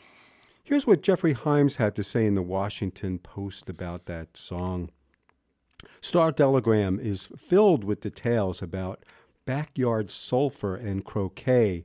Here's 0.63 0.87
what 0.87 1.01
Geoffrey 1.01 1.33
Himes 1.33 1.75
had 1.75 1.95
to 1.95 2.01
say 2.03 2.25
in 2.25 2.35
the 2.35 2.41
Washington 2.41 3.19
Post 3.19 3.69
about 3.69 4.05
that 4.05 4.37
song. 4.37 4.89
Star 5.99 6.31
Telegram 6.31 6.97
is 6.97 7.27
filled 7.37 7.83
with 7.83 7.99
details 7.99 8.61
about 8.61 9.03
backyard 9.43 10.09
sulfur 10.09 10.77
and 10.77 11.03
croquet 11.03 11.83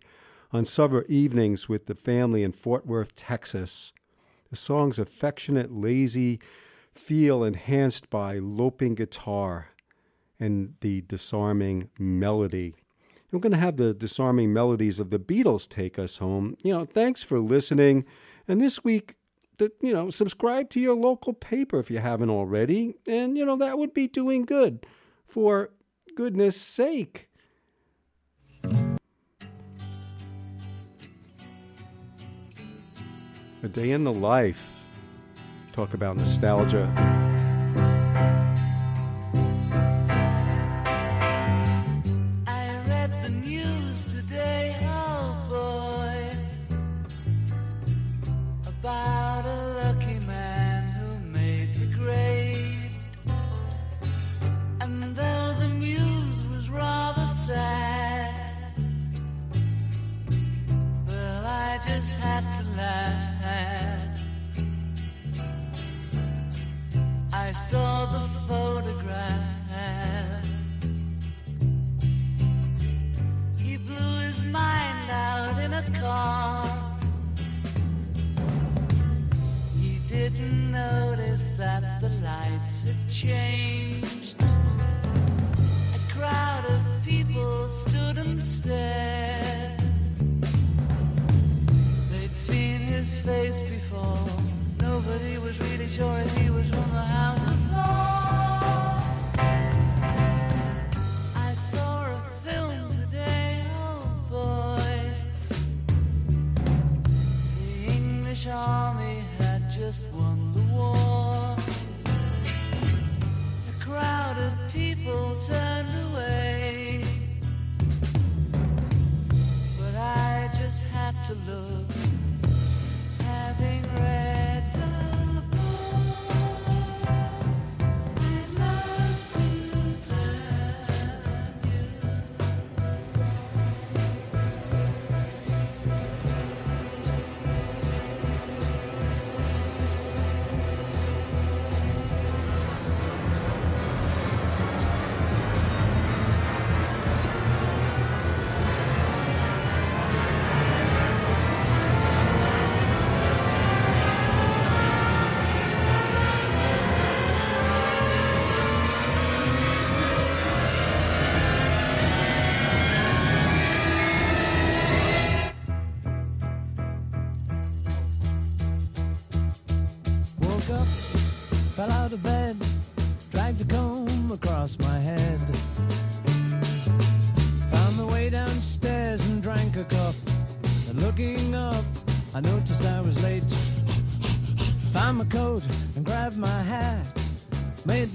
on 0.52 0.64
summer 0.64 1.04
evenings 1.08 1.68
with 1.68 1.86
the 1.86 1.96
family 1.96 2.44
in 2.44 2.52
Fort 2.52 2.86
Worth, 2.86 3.16
Texas. 3.16 3.92
The 4.50 4.56
song's 4.56 5.00
affectionate, 5.00 5.72
lazy 5.72 6.38
feel 6.94 7.42
enhanced 7.42 8.08
by 8.08 8.38
loping 8.38 8.94
guitar 8.94 9.70
and 10.38 10.74
the 10.80 11.00
disarming 11.00 11.90
melody. 11.98 12.76
We're 13.32 13.38
going 13.40 13.52
to 13.52 13.58
have 13.58 13.76
the 13.76 13.94
disarming 13.94 14.52
melodies 14.52 14.98
of 14.98 15.10
the 15.10 15.18
Beatles 15.20 15.68
take 15.68 15.98
us 15.98 16.18
home. 16.18 16.56
You 16.64 16.72
know, 16.72 16.84
thanks 16.84 17.22
for 17.22 17.38
listening. 17.38 18.04
And 18.48 18.60
this 18.60 18.82
week, 18.82 19.14
the, 19.58 19.70
you 19.80 19.92
know, 19.92 20.10
subscribe 20.10 20.68
to 20.70 20.80
your 20.80 20.96
local 20.96 21.32
paper 21.32 21.78
if 21.78 21.90
you 21.90 21.98
haven't 21.98 22.30
already. 22.30 22.94
And, 23.06 23.36
you 23.36 23.44
know, 23.46 23.56
that 23.56 23.78
would 23.78 23.94
be 23.94 24.08
doing 24.08 24.44
good 24.44 24.84
for 25.24 25.70
goodness 26.16 26.60
sake. 26.60 27.28
A 33.62 33.68
day 33.68 33.92
in 33.92 34.04
the 34.04 34.12
life. 34.12 34.72
Talk 35.72 35.94
about 35.94 36.16
nostalgia. 36.16 37.29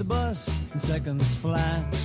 Bus 0.07 0.47
in 0.73 0.79
seconds 0.79 1.35
flat. 1.35 1.95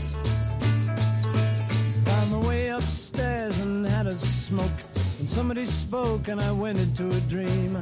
Found 2.05 2.31
my 2.33 2.49
way 2.49 2.69
upstairs 2.69 3.59
and 3.61 3.87
had 3.87 4.07
a 4.07 4.17
smoke. 4.17 4.81
And 5.19 5.29
somebody 5.29 5.67
spoke 5.67 6.29
and 6.29 6.41
I 6.41 6.53
went 6.53 6.79
into 6.79 7.09
a 7.09 7.21
dream. 7.29 7.79